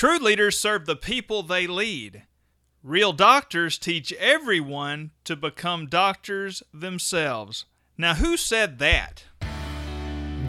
True 0.00 0.18
leaders 0.18 0.58
serve 0.58 0.86
the 0.86 0.96
people 0.96 1.42
they 1.42 1.66
lead. 1.66 2.22
Real 2.82 3.12
doctors 3.12 3.76
teach 3.76 4.14
everyone 4.14 5.10
to 5.24 5.36
become 5.36 5.84
doctors 5.88 6.62
themselves. 6.72 7.66
Now, 7.98 8.14
who 8.14 8.38
said 8.38 8.78
that? 8.78 9.24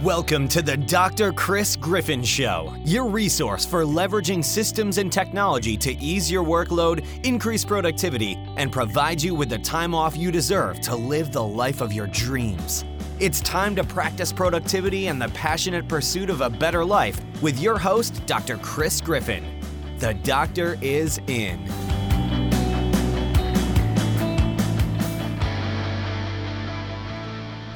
Welcome 0.02 0.48
to 0.48 0.62
the 0.62 0.78
Dr. 0.78 1.34
Chris 1.34 1.76
Griffin 1.76 2.24
Show, 2.24 2.74
your 2.86 3.10
resource 3.10 3.66
for 3.66 3.84
leveraging 3.84 4.42
systems 4.42 4.98
and 4.98 5.12
technology 5.12 5.76
to 5.76 5.98
ease 5.98 6.32
your 6.32 6.46
workload, 6.46 7.06
increase 7.26 7.66
productivity, 7.66 8.38
and 8.56 8.72
provide 8.72 9.22
you 9.22 9.36
with 9.36 9.50
the 9.50 9.60
time 9.60 9.94
off 9.94 10.16
you 10.16 10.32
deserve 10.32 10.80
to 10.80 10.96
live 10.96 11.34
the 11.34 11.44
life 11.44 11.82
of 11.82 11.92
your 11.92 12.08
dreams. 12.08 12.86
It's 13.22 13.40
time 13.42 13.76
to 13.76 13.84
practice 13.84 14.34
productivity 14.34 15.06
and 15.06 15.22
the 15.22 15.30
passionate 15.30 15.88
pursuit 15.88 16.32
of 16.32 16.42
a 16.42 16.50
better 16.50 16.84
life 16.84 17.22
with 17.40 17.60
your 17.60 17.78
host, 17.78 18.26
Dr. 18.26 18.58
Chris 18.58 19.00
Griffin. 19.00 19.46
The 20.00 20.16
doctor 20.16 20.76
is 20.82 21.20
in. 21.28 21.60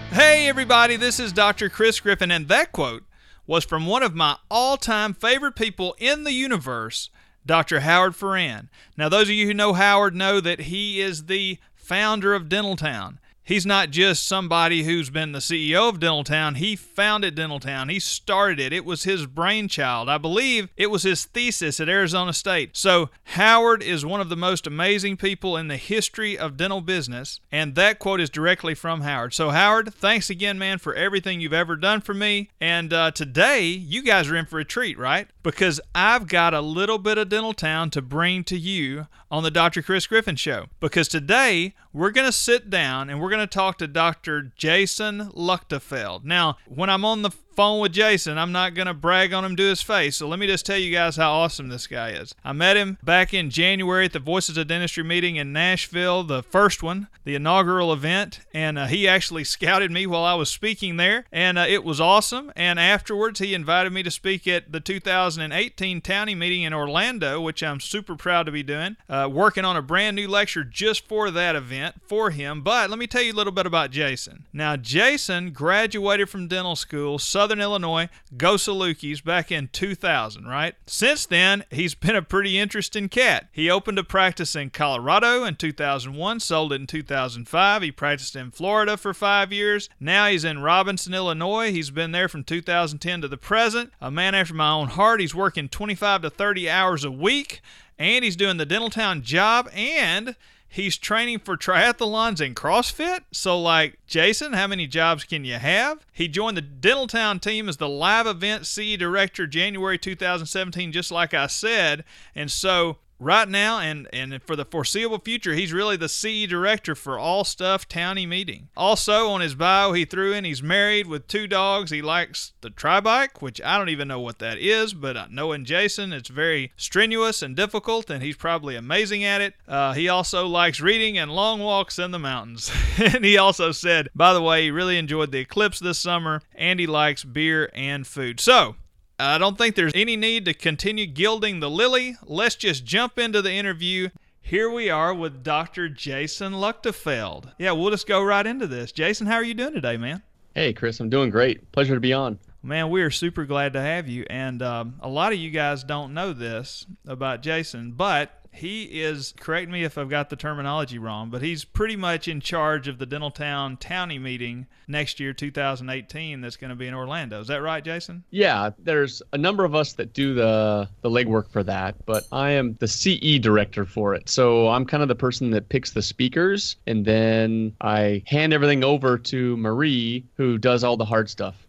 Hey, 0.09 0.47
everybody, 0.47 0.95
this 0.95 1.19
is 1.19 1.31
Dr. 1.31 1.69
Chris 1.69 1.99
Griffin, 1.99 2.31
and 2.31 2.47
that 2.47 2.71
quote 2.71 3.03
was 3.45 3.63
from 3.63 3.85
one 3.85 4.01
of 4.01 4.15
my 4.15 4.37
all 4.49 4.77
time 4.77 5.13
favorite 5.13 5.55
people 5.55 5.95
in 5.99 6.23
the 6.23 6.33
universe, 6.33 7.11
Dr. 7.45 7.81
Howard 7.81 8.15
Farran. 8.15 8.71
Now, 8.97 9.09
those 9.09 9.29
of 9.29 9.35
you 9.35 9.45
who 9.45 9.53
know 9.53 9.73
Howard 9.73 10.15
know 10.15 10.41
that 10.41 10.61
he 10.61 11.01
is 11.01 11.27
the 11.27 11.59
founder 11.75 12.33
of 12.33 12.49
Dentaltown. 12.49 13.19
He's 13.45 13.65
not 13.65 13.91
just 13.91 14.25
somebody 14.25 14.83
who's 14.83 15.11
been 15.11 15.31
the 15.31 15.39
CEO 15.39 15.87
of 15.87 15.99
Dentaltown. 15.99 16.57
He 16.57 16.75
founded 16.75 17.35
Dentaltown. 17.35 17.91
He 17.91 17.99
started 17.99 18.59
it. 18.59 18.73
It 18.73 18.83
was 18.83 19.03
his 19.03 19.27
brainchild. 19.27 20.09
I 20.09 20.17
believe 20.17 20.69
it 20.75 20.89
was 20.89 21.03
his 21.03 21.25
thesis 21.25 21.79
at 21.79 21.87
Arizona 21.87 22.33
State. 22.33 22.75
So, 22.75 23.11
Howard 23.35 23.83
is 23.83 24.03
one 24.03 24.19
of 24.19 24.29
the 24.29 24.35
most 24.35 24.65
amazing 24.65 25.17
people 25.17 25.57
in 25.57 25.67
the 25.67 25.77
history 25.77 26.35
of 26.35 26.57
dental 26.57 26.81
business. 26.81 27.39
And 27.51 27.75
that 27.75 27.99
quote 27.99 28.19
is 28.19 28.31
directly 28.31 28.73
from 28.73 29.01
Howard. 29.01 29.35
So, 29.35 29.51
Howard, 29.51 29.93
thanks 29.93 30.31
again, 30.31 30.57
man, 30.57 30.79
for 30.79 30.95
everything 30.95 31.39
you've 31.39 31.53
ever 31.53 31.75
done 31.75 32.01
for 32.01 32.15
me. 32.15 32.49
And 32.59 32.91
uh, 32.91 33.11
today, 33.11 33.67
you 33.67 34.01
guys 34.01 34.27
are 34.27 34.35
in 34.35 34.47
for 34.47 34.57
a 34.57 34.65
treat, 34.65 34.97
right? 34.97 35.27
Because 35.43 35.79
I've 35.93 36.27
got 36.27 36.55
a 36.55 36.61
little 36.61 36.97
bit 36.97 37.19
of 37.19 37.29
Dentaltown 37.29 37.91
to 37.91 38.01
bring 38.01 38.43
to 38.45 38.57
you 38.57 39.05
on 39.29 39.43
the 39.43 39.51
Dr. 39.51 39.83
Chris 39.83 40.07
Griffin 40.07 40.35
Show. 40.35 40.65
Because 40.79 41.07
today, 41.07 41.75
we're 41.95 42.11
going 42.11 42.27
to 42.27 42.31
sit 42.31 42.69
down 42.69 43.09
and 43.09 43.21
we're 43.21 43.29
going 43.35 43.45
to 43.45 43.53
talk 43.53 43.77
to 43.77 43.85
Dr. 43.87 44.53
Jason 44.55 45.29
Luchtefeld. 45.31 46.23
Now, 46.23 46.55
when 46.67 46.89
I'm 46.89 47.03
on 47.03 47.21
the 47.21 47.31
phone 47.55 47.79
with 47.79 47.93
Jason, 47.93 48.37
I'm 48.37 48.51
not 48.51 48.73
going 48.73 48.87
to 48.87 48.93
brag 48.93 49.33
on 49.33 49.45
him 49.45 49.55
to 49.55 49.63
his 49.63 49.81
face. 49.81 50.17
So 50.17 50.27
let 50.27 50.39
me 50.39 50.47
just 50.47 50.65
tell 50.65 50.77
you 50.77 50.91
guys 50.91 51.15
how 51.15 51.31
awesome 51.31 51.69
this 51.69 51.87
guy 51.87 52.09
is. 52.11 52.35
I 52.43 52.51
met 52.51 52.77
him 52.77 52.97
back 53.03 53.33
in 53.33 53.49
January 53.49 54.05
at 54.05 54.13
the 54.13 54.19
Voices 54.19 54.57
of 54.57 54.67
Dentistry 54.67 55.03
meeting 55.03 55.37
in 55.37 55.53
Nashville, 55.53 56.23
the 56.23 56.43
first 56.43 56.83
one, 56.83 57.07
the 57.23 57.35
inaugural 57.35 57.93
event, 57.93 58.41
and 58.53 58.77
uh, 58.77 58.87
he 58.87 59.07
actually 59.07 59.43
scouted 59.55 59.91
me 59.91 60.05
while 60.05 60.23
I 60.23 60.33
was 60.33 60.49
speaking 60.49 60.97
there, 60.97 61.25
and 61.31 61.57
uh, 61.57 61.65
it 61.67 61.83
was 61.83 62.01
awesome. 62.01 62.51
And 62.55 62.79
afterwards, 62.79 63.39
he 63.39 63.53
invited 63.53 63.93
me 63.93 64.03
to 64.03 64.11
speak 64.11 64.47
at 64.47 64.71
the 64.71 64.79
2018 64.79 66.01
Townie 66.01 66.37
meeting 66.37 66.63
in 66.63 66.73
Orlando, 66.73 67.39
which 67.39 67.63
I'm 67.63 67.79
super 67.79 68.15
proud 68.15 68.45
to 68.47 68.51
be 68.51 68.63
doing, 68.63 68.97
uh, 69.09 69.29
working 69.31 69.65
on 69.65 69.77
a 69.77 69.81
brand 69.81 70.15
new 70.15 70.27
lecture 70.27 70.63
just 70.63 71.07
for 71.07 71.31
that 71.31 71.55
event 71.55 72.01
for 72.05 72.31
him. 72.31 72.61
But 72.61 72.89
let 72.89 72.99
me 72.99 73.07
tell 73.07 73.21
you 73.21 73.31
a 73.31 73.35
little 73.35 73.53
bit 73.53 73.65
about 73.65 73.91
Jason. 73.91 74.45
Now, 74.51 74.75
Jason 74.75 75.51
graduated 75.51 76.29
from 76.29 76.47
dental 76.47 76.75
school, 76.75 77.17
Southern 77.17 77.44
Illinois, 77.51 78.09
Go 78.37 78.55
Salukis, 78.55 79.23
back 79.23 79.51
in 79.51 79.69
2000, 79.69 80.45
right? 80.45 80.75
Since 80.85 81.25
then, 81.25 81.63
he's 81.71 81.95
been 81.95 82.15
a 82.15 82.21
pretty 82.21 82.57
interesting 82.57 83.09
cat. 83.09 83.47
He 83.51 83.69
opened 83.69 83.99
a 83.99 84.03
practice 84.03 84.55
in 84.55 84.69
Colorado 84.69 85.43
in 85.43 85.55
2001, 85.55 86.39
sold 86.39 86.73
it 86.73 86.81
in 86.81 86.87
2005. 86.87 87.81
He 87.81 87.91
practiced 87.91 88.35
in 88.35 88.51
Florida 88.51 88.97
for 88.97 89.13
five 89.13 89.51
years. 89.51 89.89
Now 89.99 90.27
he's 90.27 90.45
in 90.45 90.61
Robinson, 90.61 91.13
Illinois. 91.13 91.71
He's 91.71 91.91
been 91.91 92.11
there 92.11 92.27
from 92.27 92.43
2010 92.43 93.21
to 93.21 93.27
the 93.27 93.37
present. 93.37 93.91
A 94.01 94.11
man 94.11 94.35
after 94.35 94.53
my 94.53 94.71
own 94.71 94.89
heart. 94.89 95.21
He's 95.21 95.35
working 95.35 95.69
25 95.69 96.23
to 96.23 96.29
30 96.29 96.69
hours 96.69 97.03
a 97.03 97.11
week, 97.11 97.61
and 97.97 98.23
he's 98.23 98.35
doing 98.35 98.57
the 98.57 98.65
Dentaltown 98.65 99.21
job, 99.21 99.69
and 99.73 100.35
He's 100.75 100.97
training 100.97 101.39
for 101.39 101.55
triathlons 101.55 102.45
and 102.45 102.53
CrossFit. 102.53 103.21
So, 103.31 103.57
like, 103.57 103.97
Jason, 104.07 104.51
how 104.51 104.67
many 104.67 104.87
jobs 104.87 105.23
can 105.23 105.45
you 105.45 105.53
have? 105.53 106.05
He 106.11 106.27
joined 106.27 106.57
the 106.57 106.61
Dentaltown 106.61 107.39
team 107.39 107.69
as 107.69 107.77
the 107.77 107.87
live 107.87 108.27
event 108.27 108.65
CE 108.65 108.97
director 108.97 109.47
January 109.47 109.97
2017, 109.97 110.91
just 110.91 111.11
like 111.11 111.33
I 111.33 111.47
said. 111.47 112.03
And 112.35 112.51
so, 112.51 112.97
right 113.19 113.47
now 113.47 113.79
and, 113.79 114.07
and 114.11 114.41
for 114.43 114.55
the 114.55 114.65
foreseeable 114.65 115.19
future, 115.19 115.53
he's 115.53 115.73
really 115.73 115.97
the 115.97 116.09
CE 116.09 116.47
director 116.47 116.95
for 116.95 117.17
all 117.17 117.43
stuff 117.43 117.87
Townie 117.87 118.27
meeting. 118.27 118.69
Also, 118.75 119.29
on 119.29 119.41
his 119.41 119.55
bio, 119.55 119.93
he 119.93 120.05
threw 120.05 120.33
in 120.33 120.43
he's 120.43 120.63
married 120.63 121.07
with 121.07 121.27
two 121.27 121.47
dogs. 121.47 121.91
He 121.91 122.01
likes 122.01 122.53
the 122.61 122.69
tri 122.69 122.99
bike, 122.99 123.41
which 123.41 123.61
I 123.61 123.77
don't 123.77 123.89
even 123.89 124.07
know 124.07 124.19
what 124.19 124.39
that 124.39 124.57
is, 124.57 124.93
but 124.93 125.31
knowing 125.31 125.65
Jason, 125.65 126.13
it's 126.13 126.29
very 126.29 126.71
strenuous 126.77 127.41
and 127.41 127.55
difficult, 127.55 128.09
and 128.09 128.23
he's 128.23 128.35
probably 128.35 128.75
amazing 128.75 129.23
at 129.23 129.41
it. 129.41 129.55
Uh, 129.67 129.93
he 129.93 130.09
also 130.09 130.47
likes 130.47 130.81
reading 130.81 131.17
and 131.17 131.31
long 131.31 131.59
walks 131.59 131.99
in 131.99 132.11
the 132.11 132.19
mountains. 132.19 132.71
and 132.97 133.23
he 133.23 133.37
also 133.37 133.71
said, 133.71 134.09
by 134.15 134.33
the 134.33 134.41
way, 134.41 134.63
he 134.63 134.71
really 134.71 134.97
enjoyed 134.97 135.31
the 135.31 135.39
eclipse 135.39 135.79
this 135.79 135.97
summer, 135.97 136.41
and 136.53 136.79
he 136.79 136.87
likes 136.87 137.23
beer 137.23 137.69
and 137.73 138.05
food. 138.05 138.39
So, 138.39 138.75
I 139.17 139.37
don't 139.37 139.57
think 139.57 139.75
there's 139.75 139.93
any 139.95 140.17
need 140.17 140.43
to 140.45 140.53
continue 140.53 141.05
gilding 141.05 141.61
the 141.61 141.69
lily. 141.69 142.17
Let's 142.25 142.55
just 142.55 142.83
jump 142.83 143.17
into 143.17 143.41
the 143.41 143.53
interview. 143.53 144.09
Here 144.41 144.69
we 144.69 144.89
are 144.89 145.13
with 145.13 145.41
Dr. 145.41 145.87
Jason 145.87 146.53
Luchtefeld. 146.53 147.53
Yeah, 147.57 147.71
we'll 147.71 147.91
just 147.91 148.07
go 148.07 148.21
right 148.21 148.45
into 148.45 148.67
this. 148.67 148.91
Jason, 148.91 149.27
how 149.27 149.35
are 149.35 149.43
you 149.43 149.53
doing 149.53 149.73
today, 149.73 149.95
man? 149.95 150.21
Hey, 150.53 150.73
Chris, 150.73 150.99
I'm 150.99 151.09
doing 151.09 151.29
great. 151.29 151.71
Pleasure 151.71 151.93
to 151.93 151.99
be 152.01 152.11
on. 152.11 152.39
Man, 152.61 152.89
we 152.89 153.01
are 153.03 153.11
super 153.11 153.45
glad 153.45 153.73
to 153.73 153.81
have 153.81 154.09
you. 154.09 154.25
And 154.29 154.61
um, 154.61 154.95
a 154.99 155.07
lot 155.07 155.31
of 155.31 155.39
you 155.39 155.49
guys 155.49 155.83
don't 155.83 156.13
know 156.13 156.33
this 156.33 156.85
about 157.07 157.41
Jason, 157.41 157.93
but 157.93 158.44
he 158.55 158.83
is 159.01 159.33
correct 159.39 159.69
me 159.69 159.83
if 159.83 159.97
I've 159.97 160.09
got 160.09 160.29
the 160.29 160.35
terminology 160.35 160.97
wrong, 160.97 161.29
but 161.29 161.41
he's 161.41 161.65
pretty 161.65 161.95
much 161.95 162.27
in 162.27 162.39
charge 162.39 162.87
of 162.87 162.97
the 162.97 163.07
Dentaltown 163.07 163.79
Townie 163.79 164.21
meeting 164.21 164.67
next 164.87 165.19
year, 165.19 165.33
2018, 165.33 166.41
that's 166.41 166.57
going 166.57 166.69
to 166.69 166.75
be 166.75 166.87
in 166.87 166.93
Orlando. 166.93 167.41
Is 167.41 167.47
that 167.47 167.61
right, 167.61 167.83
Jason? 167.83 168.23
Yeah, 168.29 168.71
there's 168.79 169.21
a 169.33 169.37
number 169.37 169.65
of 169.65 169.75
us 169.75 169.93
that 169.93 170.13
do 170.13 170.33
the 170.33 170.87
the 171.01 171.09
legwork 171.09 171.49
for 171.49 171.63
that, 171.63 171.95
but 172.05 172.25
I 172.31 172.51
am 172.51 172.75
the 172.79 172.87
CE 172.87 173.39
director 173.39 173.85
for 173.85 174.15
it. 174.15 174.29
So 174.29 174.69
I'm 174.69 174.85
kind 174.85 175.03
of 175.03 175.09
the 175.09 175.15
person 175.15 175.51
that 175.51 175.69
picks 175.69 175.91
the 175.91 176.01
speakers, 176.01 176.77
and 176.87 177.05
then 177.05 177.75
I 177.81 178.23
hand 178.25 178.53
everything 178.53 178.83
over 178.83 179.17
to 179.17 179.57
Marie, 179.57 180.25
who 180.35 180.57
does 180.57 180.83
all 180.83 180.97
the 180.97 181.05
hard 181.05 181.29
stuff. 181.29 181.64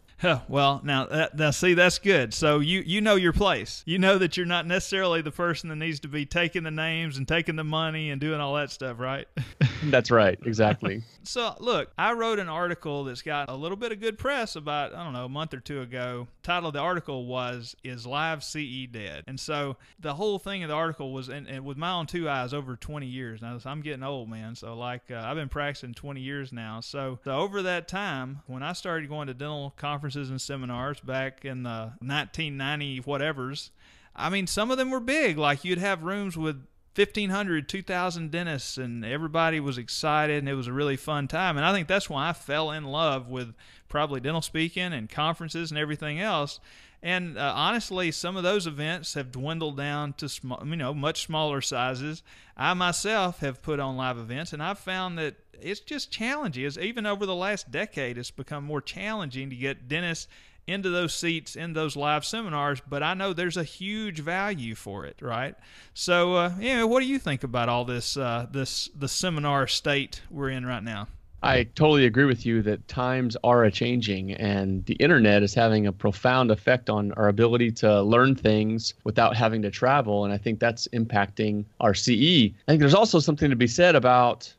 Well, 0.49 0.81
now, 0.83 1.07
that, 1.07 1.37
now 1.37 1.51
see 1.51 1.75
that's 1.75 1.99
good. 1.99 2.33
So 2.33 2.61
you 2.61 2.81
you 2.81 3.01
know 3.01 3.17
your 3.17 3.33
place. 3.33 3.83
You 3.87 3.99
know 3.99 4.19
that 4.19 4.37
you're 4.37 4.47
not 4.47 4.67
necessarily 4.67 5.21
the 5.21 5.31
person 5.31 5.69
that 5.69 5.77
needs 5.77 6.01
to 6.01 6.09
be 6.09 6.25
taking 6.25 6.63
the 6.63 6.71
names 6.71 7.19
and 7.19 7.29
taking 7.29 7.57
the 7.57 7.65
money 7.65 8.11
and 8.11 8.21
doing 8.21 8.41
all 8.41 8.55
that 8.55 8.71
stuff, 8.71 8.99
right? 8.99 9.29
that's 9.85 10.11
right, 10.11 10.39
exactly. 10.45 11.03
so 11.23 11.55
look, 11.61 11.91
I 11.99 12.13
wrote 12.15 12.39
an 12.39 12.49
article 12.49 13.05
that's 13.05 13.23
got 13.23 13.51
a 13.51 13.55
little 13.55 13.77
bit 13.77 13.93
of 13.93 14.01
good 14.01 14.19
press 14.19 14.57
about 14.57 14.95
I 14.95 15.05
don't 15.05 15.13
know 15.13 15.27
a 15.27 15.29
month 15.29 15.53
or 15.53 15.61
two 15.61 15.83
ago. 15.83 16.29
title 16.43 16.69
of 16.69 16.73
the 16.73 16.81
article 16.81 17.27
was 17.27 17.77
"Is 17.85 18.07
Live 18.07 18.43
CE 18.43 18.87
Dead?" 18.91 19.25
And 19.27 19.39
so 19.39 19.77
the 20.01 20.15
whole 20.15 20.39
thing 20.39 20.63
of 20.63 20.69
the 20.69 20.75
article 20.75 21.13
was, 21.13 21.29
and, 21.29 21.47
and 21.47 21.65
with 21.65 21.77
my 21.77 21.93
own 21.93 22.07
two 22.07 22.29
eyes, 22.29 22.55
over 22.55 22.77
20 22.77 23.07
years 23.07 23.43
now. 23.43 23.59
I'm 23.67 23.81
getting 23.81 24.03
old, 24.03 24.29
man. 24.29 24.55
So 24.55 24.75
like 24.75 25.11
uh, 25.11 25.21
I've 25.23 25.37
been 25.37 25.49
practicing 25.49 25.93
20 25.93 26.21
years 26.21 26.53
now. 26.53 26.81
So, 26.81 27.19
so 27.25 27.33
over 27.33 27.63
that 27.63 27.89
time, 27.89 28.41
when 28.47 28.63
I 28.63 28.73
started 28.73 29.09
going 29.09 29.27
to 29.27 29.35
dental 29.35 29.75
conferences 29.77 30.06
conferences 30.07 30.31
and 30.31 30.41
seminars 30.41 31.01
back 31.01 31.45
in 31.45 31.65
the 31.65 31.93
1990 31.99 33.01
whatevers. 33.01 33.71
I 34.15 34.31
mean, 34.31 34.47
some 34.47 34.71
of 34.71 34.79
them 34.79 34.91
were 34.91 35.01
big. 35.01 35.37
Like 35.37 35.65
you'd 35.65 35.79
have 35.79 36.05
rooms 36.05 36.37
with 36.37 36.65
1,500, 36.95 37.69
2,000 37.69 38.31
dentists, 38.31 38.79
and 38.79 39.05
everybody 39.05 39.59
was 39.59 39.79
excited, 39.79 40.39
and 40.39 40.49
it 40.49 40.55
was 40.55 40.69
a 40.69 40.73
really 40.73 40.97
fun 40.97 41.27
time. 41.27 41.57
And 41.57 41.67
I 41.67 41.73
think 41.73 41.89
that's 41.89 42.09
why 42.09 42.29
I 42.29 42.33
fell 42.35 42.71
in 42.71 42.85
love 42.85 43.29
with 43.29 43.53
probably 43.89 44.21
dental 44.21 44.43
speaking 44.43 44.93
and 44.93 45.11
conferences 45.11 45.73
and 45.73 45.79
everything 45.79 46.21
else. 46.21 46.61
And 47.07 47.39
uh, 47.39 47.53
honestly, 47.55 48.11
some 48.11 48.37
of 48.37 48.43
those 48.43 48.67
events 48.67 49.15
have 49.15 49.31
dwindled 49.31 49.77
down 49.77 50.15
to 50.15 50.29
small, 50.29 50.61
you 50.67 50.75
know, 50.75 50.93
much 50.93 51.23
smaller 51.23 51.61
sizes. 51.61 52.25
I 52.57 52.75
myself 52.75 53.39
have 53.39 53.63
put 53.63 53.79
on 53.79 53.97
live 53.97 54.19
events, 54.19 54.53
and 54.53 54.61
I've 54.61 54.81
found 54.81 55.17
that 55.19 55.37
it's 55.53 55.79
just 55.79 56.11
challenging. 56.11 56.65
It's, 56.65 56.77
even 56.77 57.07
over 57.07 57.25
the 57.25 57.33
last 57.37 57.71
decade, 57.71 58.19
it's 58.19 58.33
become 58.33 58.65
more 58.65 58.81
challenging 58.81 59.51
to 59.51 59.55
get 59.55 59.87
dentists 59.87 60.27
into 60.67 60.91
those 60.91 61.15
seats 61.15 61.55
in 61.55 61.75
those 61.75 61.95
live 61.95 62.25
seminars. 62.25 62.83
But 62.89 63.05
I 63.05 63.15
know 63.15 63.33
there's 63.33 63.57
a 63.57 63.63
huge 63.63 64.19
value 64.19 64.75
for 64.75 65.07
it, 65.07 65.23
right? 65.23 65.55
So, 65.95 66.35
uh, 66.35 66.55
yeah, 66.59 66.83
what 66.83 66.99
do 66.99 67.07
you 67.07 67.21
think 67.21 67.45
about 67.45 67.69
all 67.69 67.85
this? 67.85 68.17
Uh, 68.17 68.49
this 68.51 68.91
the 68.97 69.07
seminar 69.07 69.69
state 69.69 70.23
we're 70.29 70.51
in 70.51 70.67
right 70.67 70.83
now. 70.83 71.07
I 71.43 71.65
totally 71.65 72.07
agree 72.07 72.25
with 72.25 72.45
you 72.45 72.63
that 72.63 72.89
times 72.89 73.37
are 73.45 73.65
a 73.65 73.71
changing 73.71 74.33
and 74.33 74.85
the 74.87 74.95
internet 74.95 75.43
is 75.43 75.55
having 75.55 75.87
a 75.87 75.93
profound 75.93 76.51
effect 76.51 76.91
on 76.91 77.13
our 77.13 77.29
ability 77.29 77.71
to 77.73 78.03
learn 78.03 78.35
things 78.35 78.95
without 79.05 79.37
having 79.37 79.63
to 79.63 79.71
travel. 79.71 80.25
And 80.25 80.33
I 80.33 80.39
think 80.39 80.59
that's 80.59 80.89
impacting 80.89 81.65
our 81.81 81.95
CE. 81.95 82.51
I 82.51 82.53
think 82.67 82.81
there's 82.81 82.95
also 82.95 83.21
something 83.21 83.51
to 83.51 83.57
be 83.57 83.67
said 83.67 83.95
about 83.95 84.53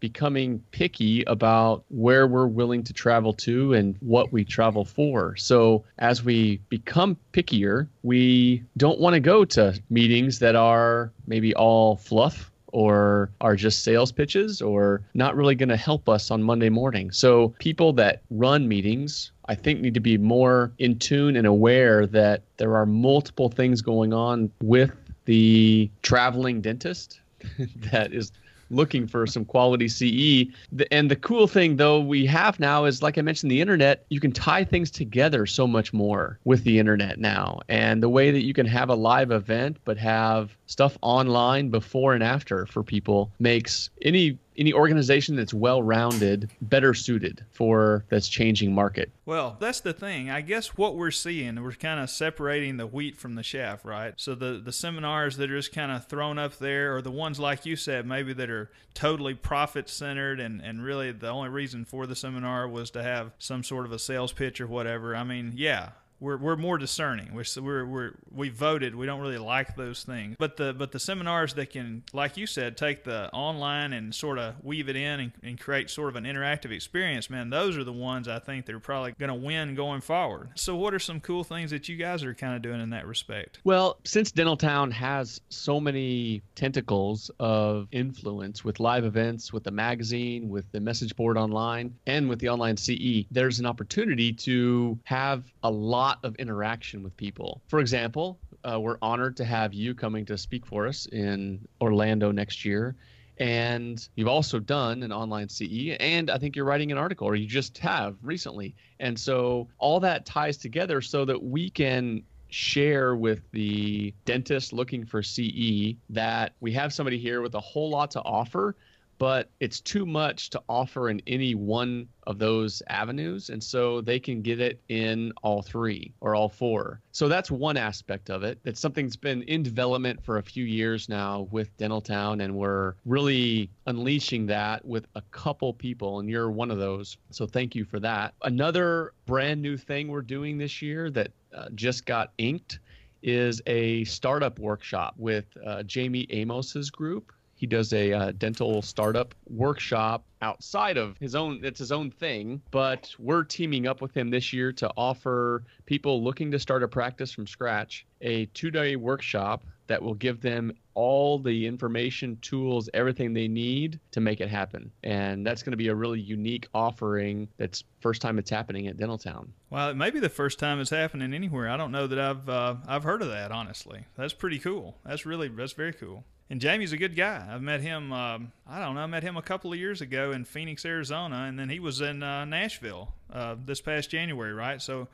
becoming 0.00 0.62
picky 0.70 1.24
about 1.24 1.82
where 1.88 2.26
we're 2.26 2.46
willing 2.46 2.82
to 2.82 2.92
travel 2.92 3.32
to 3.32 3.72
and 3.72 3.96
what 4.00 4.30
we 4.32 4.44
travel 4.44 4.84
for. 4.84 5.34
So, 5.36 5.84
as 5.98 6.22
we 6.22 6.60
become 6.68 7.16
pickier, 7.32 7.88
we 8.02 8.62
don't 8.76 9.00
want 9.00 9.14
to 9.14 9.20
go 9.20 9.46
to 9.46 9.80
meetings 9.88 10.40
that 10.40 10.56
are 10.56 11.10
maybe 11.26 11.54
all 11.54 11.96
fluff 11.96 12.50
or 12.74 13.30
are 13.40 13.54
just 13.54 13.84
sales 13.84 14.10
pitches 14.10 14.60
or 14.60 15.00
not 15.14 15.36
really 15.36 15.54
going 15.54 15.68
to 15.68 15.76
help 15.76 16.08
us 16.08 16.32
on 16.32 16.42
Monday 16.42 16.68
morning. 16.68 17.12
So, 17.12 17.54
people 17.60 17.92
that 17.94 18.22
run 18.30 18.66
meetings, 18.66 19.30
I 19.46 19.54
think, 19.54 19.80
need 19.80 19.94
to 19.94 20.00
be 20.00 20.18
more 20.18 20.72
in 20.78 20.98
tune 20.98 21.36
and 21.36 21.46
aware 21.46 22.04
that 22.08 22.42
there 22.56 22.76
are 22.76 22.84
multiple 22.84 23.48
things 23.48 23.80
going 23.80 24.12
on 24.12 24.50
with 24.60 24.90
the 25.24 25.88
traveling 26.02 26.60
dentist 26.60 27.20
that 27.92 28.12
is 28.12 28.32
looking 28.70 29.06
for 29.06 29.26
some 29.26 29.44
quality 29.44 29.88
CE. 29.88 30.52
And 30.90 31.10
the 31.10 31.16
cool 31.16 31.46
thing, 31.46 31.76
though, 31.76 32.00
we 32.00 32.26
have 32.26 32.60
now 32.60 32.84
is, 32.84 33.02
like 33.02 33.18
I 33.18 33.22
mentioned, 33.22 33.50
the 33.50 33.60
internet, 33.60 34.04
you 34.08 34.20
can 34.20 34.32
tie 34.32 34.64
things 34.64 34.90
together 34.90 35.46
so 35.46 35.66
much 35.66 35.92
more 35.92 36.38
with 36.44 36.64
the 36.64 36.78
internet 36.78 37.18
now. 37.18 37.60
And 37.68 38.02
the 38.02 38.08
way 38.08 38.30
that 38.30 38.44
you 38.44 38.54
can 38.54 38.66
have 38.66 38.88
a 38.88 38.94
live 38.94 39.30
event, 39.30 39.78
but 39.84 39.98
have 39.98 40.56
stuff 40.66 40.96
online 41.02 41.68
before 41.70 42.14
and 42.14 42.22
after 42.22 42.66
for 42.66 42.82
people 42.82 43.30
makes 43.38 43.90
any 44.02 44.38
any 44.56 44.72
organization 44.72 45.36
that's 45.36 45.54
well 45.54 45.82
rounded 45.82 46.50
better 46.60 46.94
suited 46.94 47.44
for 47.52 48.04
this 48.08 48.28
changing 48.28 48.74
market. 48.74 49.10
Well, 49.26 49.56
that's 49.58 49.80
the 49.80 49.92
thing. 49.92 50.30
I 50.30 50.40
guess 50.40 50.76
what 50.76 50.96
we're 50.96 51.10
seeing, 51.10 51.62
we're 51.62 51.72
kind 51.72 52.00
of 52.00 52.10
separating 52.10 52.76
the 52.76 52.86
wheat 52.86 53.16
from 53.16 53.34
the 53.34 53.42
chaff, 53.42 53.84
right? 53.84 54.14
So 54.16 54.34
the 54.34 54.60
the 54.64 54.72
seminars 54.72 55.36
that 55.36 55.50
are 55.50 55.56
just 55.56 55.72
kind 55.72 55.92
of 55.92 56.06
thrown 56.06 56.38
up 56.38 56.58
there, 56.58 56.96
or 56.96 57.02
the 57.02 57.10
ones 57.10 57.38
like 57.38 57.66
you 57.66 57.76
said, 57.76 58.06
maybe 58.06 58.32
that 58.34 58.50
are 58.50 58.70
totally 58.94 59.34
profit 59.34 59.88
centered, 59.88 60.40
and 60.40 60.60
and 60.60 60.82
really 60.82 61.12
the 61.12 61.28
only 61.28 61.48
reason 61.48 61.84
for 61.84 62.06
the 62.06 62.16
seminar 62.16 62.68
was 62.68 62.90
to 62.90 63.02
have 63.02 63.32
some 63.38 63.62
sort 63.62 63.86
of 63.86 63.92
a 63.92 63.98
sales 63.98 64.32
pitch 64.32 64.60
or 64.60 64.66
whatever. 64.66 65.16
I 65.16 65.24
mean, 65.24 65.52
yeah, 65.56 65.90
we're, 66.20 66.36
we're 66.36 66.56
more 66.56 66.78
discerning. 66.78 67.34
We're, 67.34 67.44
we're, 67.60 67.84
we're, 67.84 68.10
we 68.30 68.48
voted. 68.48 68.94
We 68.94 69.06
don't 69.06 69.20
really 69.20 69.38
like 69.38 69.76
those 69.76 70.04
things. 70.04 70.36
But 70.38 70.56
the, 70.56 70.72
but 70.72 70.92
the 70.92 70.98
seminars 70.98 71.54
that 71.54 71.70
can, 71.70 72.02
like 72.12 72.36
you 72.36 72.46
said, 72.46 72.76
take 72.76 73.04
the 73.04 73.30
online 73.32 73.92
and 73.92 74.14
sort 74.14 74.38
of 74.38 74.54
weave 74.62 74.88
it 74.88 74.96
in 74.96 75.20
and, 75.20 75.32
and 75.42 75.60
create 75.60 75.90
sort 75.90 76.08
of 76.08 76.16
an 76.16 76.24
interactive 76.24 76.70
experience, 76.70 77.28
man, 77.28 77.50
those 77.50 77.76
are 77.76 77.84
the 77.84 77.92
ones 77.92 78.28
I 78.28 78.38
think 78.38 78.66
that 78.66 78.74
are 78.74 78.80
probably 78.80 79.12
going 79.12 79.28
to 79.28 79.34
win 79.34 79.74
going 79.74 80.00
forward. 80.00 80.50
So, 80.54 80.76
what 80.76 80.94
are 80.94 80.98
some 80.98 81.20
cool 81.20 81.44
things 81.44 81.70
that 81.70 81.88
you 81.88 81.96
guys 81.96 82.24
are 82.24 82.34
kind 82.34 82.54
of 82.54 82.62
doing 82.62 82.80
in 82.80 82.90
that 82.90 83.06
respect? 83.06 83.60
Well, 83.64 83.98
since 84.04 84.32
Dentaltown 84.32 84.92
has 84.92 85.40
so 85.48 85.80
many 85.80 86.42
tentacles 86.54 87.30
of 87.40 87.88
influence 87.92 88.64
with 88.64 88.80
live 88.80 89.04
events, 89.04 89.52
with 89.52 89.64
the 89.64 89.70
magazine, 89.70 90.48
with 90.48 90.70
the 90.72 90.80
message 90.80 91.14
board 91.16 91.36
online, 91.36 91.94
and 92.06 92.28
with 92.28 92.38
the 92.38 92.48
online 92.48 92.76
CE, 92.76 93.26
there's 93.30 93.58
an 93.58 93.66
opportunity 93.66 94.32
to 94.32 94.98
have 95.04 95.44
a 95.62 95.70
lot 95.70 96.03
lot 96.04 96.18
of 96.22 96.36
interaction 96.36 97.02
with 97.02 97.16
people. 97.16 97.62
For 97.68 97.80
example, 97.80 98.38
uh, 98.62 98.78
we're 98.78 98.98
honored 99.00 99.38
to 99.38 99.44
have 99.44 99.72
you 99.72 99.94
coming 99.94 100.26
to 100.26 100.36
speak 100.36 100.66
for 100.66 100.86
us 100.86 101.06
in 101.06 101.66
Orlando 101.80 102.30
next 102.30 102.64
year. 102.64 102.94
And 103.38 104.06
you've 104.14 104.28
also 104.28 104.60
done 104.60 105.02
an 105.02 105.12
online 105.12 105.48
CE, 105.48 105.96
and 105.98 106.30
I 106.30 106.38
think 106.38 106.54
you're 106.54 106.66
writing 106.66 106.92
an 106.92 106.98
article, 106.98 107.26
or 107.26 107.34
you 107.34 107.48
just 107.48 107.78
have 107.78 108.16
recently. 108.22 108.76
And 109.00 109.18
so 109.18 109.68
all 109.78 109.98
that 110.00 110.26
ties 110.26 110.56
together 110.58 111.00
so 111.00 111.24
that 111.24 111.42
we 111.42 111.70
can 111.70 112.22
share 112.50 113.16
with 113.16 113.40
the 113.50 114.14
dentist 114.24 114.72
looking 114.72 115.04
for 115.06 115.22
CE 115.22 115.96
that 116.10 116.52
we 116.60 116.72
have 116.72 116.92
somebody 116.92 117.18
here 117.18 117.40
with 117.40 117.54
a 117.54 117.60
whole 117.60 117.90
lot 117.90 118.12
to 118.12 118.22
offer 118.22 118.76
but 119.18 119.48
it's 119.60 119.80
too 119.80 120.06
much 120.06 120.50
to 120.50 120.62
offer 120.68 121.08
in 121.08 121.20
any 121.26 121.54
one 121.54 122.08
of 122.26 122.38
those 122.38 122.82
avenues. 122.88 123.50
And 123.50 123.62
so 123.62 124.00
they 124.00 124.18
can 124.18 124.42
get 124.42 124.60
it 124.60 124.80
in 124.88 125.32
all 125.42 125.62
three 125.62 126.12
or 126.20 126.34
all 126.34 126.48
four. 126.48 127.00
So 127.12 127.28
that's 127.28 127.50
one 127.50 127.76
aspect 127.76 128.30
of 128.30 128.42
it. 128.42 128.58
That's 128.64 128.80
something 128.80 129.06
that's 129.06 129.16
been 129.16 129.42
in 129.42 129.62
development 129.62 130.24
for 130.24 130.38
a 130.38 130.42
few 130.42 130.64
years 130.64 131.08
now 131.08 131.48
with 131.50 131.76
Dentaltown, 131.76 132.42
and 132.42 132.54
we're 132.54 132.94
really 133.04 133.70
unleashing 133.86 134.46
that 134.46 134.84
with 134.84 135.06
a 135.14 135.22
couple 135.30 135.72
people, 135.72 136.20
and 136.20 136.28
you're 136.28 136.50
one 136.50 136.70
of 136.70 136.78
those. 136.78 137.16
So 137.30 137.46
thank 137.46 137.74
you 137.74 137.84
for 137.84 138.00
that. 138.00 138.34
Another 138.42 139.12
brand 139.26 139.60
new 139.60 139.76
thing 139.76 140.08
we're 140.08 140.22
doing 140.22 140.58
this 140.58 140.82
year 140.82 141.10
that 141.10 141.30
uh, 141.54 141.68
just 141.74 142.06
got 142.06 142.32
inked 142.38 142.80
is 143.22 143.62
a 143.66 144.04
startup 144.04 144.58
workshop 144.58 145.14
with 145.16 145.46
uh, 145.64 145.82
Jamie 145.84 146.26
Amos's 146.30 146.90
group 146.90 147.32
he 147.64 147.66
does 147.66 147.94
a 147.94 148.12
uh, 148.12 148.32
dental 148.32 148.82
startup 148.82 149.34
workshop 149.48 150.26
outside 150.42 150.98
of 150.98 151.16
his 151.16 151.34
own 151.34 151.60
it's 151.62 151.78
his 151.78 151.90
own 151.90 152.10
thing 152.10 152.60
but 152.70 153.10
we're 153.18 153.42
teaming 153.42 153.86
up 153.86 154.02
with 154.02 154.14
him 154.14 154.28
this 154.28 154.52
year 154.52 154.70
to 154.70 154.86
offer 154.98 155.64
people 155.86 156.22
looking 156.22 156.50
to 156.50 156.58
start 156.58 156.82
a 156.82 156.88
practice 156.88 157.32
from 157.32 157.46
scratch 157.46 158.04
a 158.20 158.44
two-day 158.52 158.96
workshop 158.96 159.64
that 159.86 160.02
will 160.02 160.12
give 160.12 160.42
them 160.42 160.74
all 160.92 161.38
the 161.38 161.66
information 161.66 162.36
tools 162.42 162.90
everything 162.92 163.32
they 163.32 163.48
need 163.48 163.98
to 164.10 164.20
make 164.20 164.40
it 164.40 164.48
happen. 164.48 164.90
And 165.02 165.46
that's 165.46 165.62
going 165.62 165.72
to 165.72 165.76
be 165.76 165.88
a 165.88 165.94
really 165.94 166.20
unique 166.20 166.68
offering 166.72 167.48
that's 167.58 167.84
first 168.00 168.22
time 168.22 168.38
it's 168.38 168.48
happening 168.48 168.86
at 168.86 168.96
dentaltown 168.96 169.48
well 169.68 169.90
it 169.90 169.96
may 169.96 170.10
be 170.10 170.20
the 170.20 170.28
first 170.28 170.58
time 170.58 170.80
it's 170.80 170.90
happening 170.90 171.34
anywhere. 171.34 171.68
I 171.68 171.76
don't 171.76 171.92
know 171.92 172.06
that 172.06 172.18
i've 172.18 172.48
uh, 172.48 172.76
i've 172.86 173.04
heard 173.04 173.22
of 173.22 173.28
that 173.28 173.52
honestly. 173.52 174.04
That's 174.16 174.34
pretty 174.34 174.58
cool. 174.58 174.96
That's 175.04 175.26
really 175.26 175.48
that's 175.48 175.72
very 175.72 175.92
cool 175.92 176.24
and 176.54 176.60
Jamie's 176.60 176.92
a 176.92 176.96
good 176.96 177.16
guy. 177.16 177.44
I've 177.50 177.62
met 177.62 177.80
him. 177.80 178.12
Um, 178.12 178.52
I 178.64 178.78
don't 178.78 178.94
know. 178.94 179.00
I 179.00 179.06
met 179.06 179.24
him 179.24 179.36
a 179.36 179.42
couple 179.42 179.72
of 179.72 179.78
years 179.80 180.00
ago 180.00 180.30
in 180.30 180.44
Phoenix, 180.44 180.84
Arizona, 180.84 181.46
and 181.48 181.58
then 181.58 181.68
he 181.68 181.80
was 181.80 182.00
in 182.00 182.22
uh, 182.22 182.44
Nashville 182.44 183.12
uh, 183.32 183.56
this 183.66 183.80
past 183.80 184.08
January, 184.08 184.52
right? 184.52 184.80
So, 184.80 185.08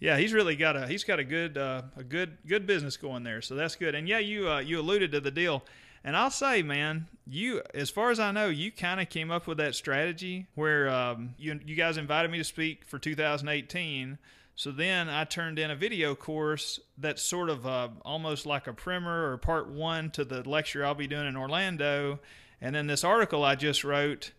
yeah, 0.00 0.18
he's 0.18 0.34
really 0.34 0.54
got 0.54 0.76
a 0.76 0.86
he's 0.86 1.02
got 1.02 1.18
a 1.18 1.24
good 1.24 1.56
uh, 1.56 1.80
a 1.96 2.04
good 2.04 2.36
good 2.46 2.66
business 2.66 2.98
going 2.98 3.22
there. 3.22 3.40
So 3.40 3.54
that's 3.54 3.74
good. 3.74 3.94
And 3.94 4.06
yeah, 4.06 4.18
you 4.18 4.50
uh, 4.50 4.58
you 4.58 4.80
alluded 4.80 5.12
to 5.12 5.20
the 5.20 5.30
deal, 5.30 5.64
and 6.04 6.14
I'll 6.14 6.30
say, 6.30 6.62
man, 6.62 7.06
you 7.26 7.62
as 7.72 7.88
far 7.88 8.10
as 8.10 8.20
I 8.20 8.30
know, 8.30 8.50
you 8.50 8.70
kind 8.70 9.00
of 9.00 9.08
came 9.08 9.30
up 9.30 9.46
with 9.46 9.56
that 9.56 9.74
strategy 9.74 10.46
where 10.56 10.90
um, 10.90 11.34
you 11.38 11.58
you 11.64 11.74
guys 11.74 11.96
invited 11.96 12.30
me 12.30 12.36
to 12.36 12.44
speak 12.44 12.84
for 12.84 12.98
2018 12.98 14.18
so 14.54 14.70
then 14.70 15.08
I 15.08 15.24
turned 15.24 15.58
in 15.58 15.70
a 15.70 15.76
video 15.76 16.14
course 16.14 16.78
that's 16.98 17.22
sort 17.22 17.48
of 17.48 17.66
uh, 17.66 17.88
almost 18.04 18.46
like 18.46 18.66
a 18.66 18.72
primer 18.72 19.32
or 19.32 19.38
part 19.38 19.68
one 19.68 20.10
to 20.10 20.24
the 20.24 20.48
lecture 20.48 20.84
I'll 20.84 20.94
be 20.94 21.06
doing 21.06 21.26
in 21.26 21.36
Orlando. 21.36 22.20
And 22.60 22.74
then 22.74 22.86
this 22.86 23.02
article 23.02 23.44
I 23.44 23.54
just 23.54 23.82
wrote 23.82 24.32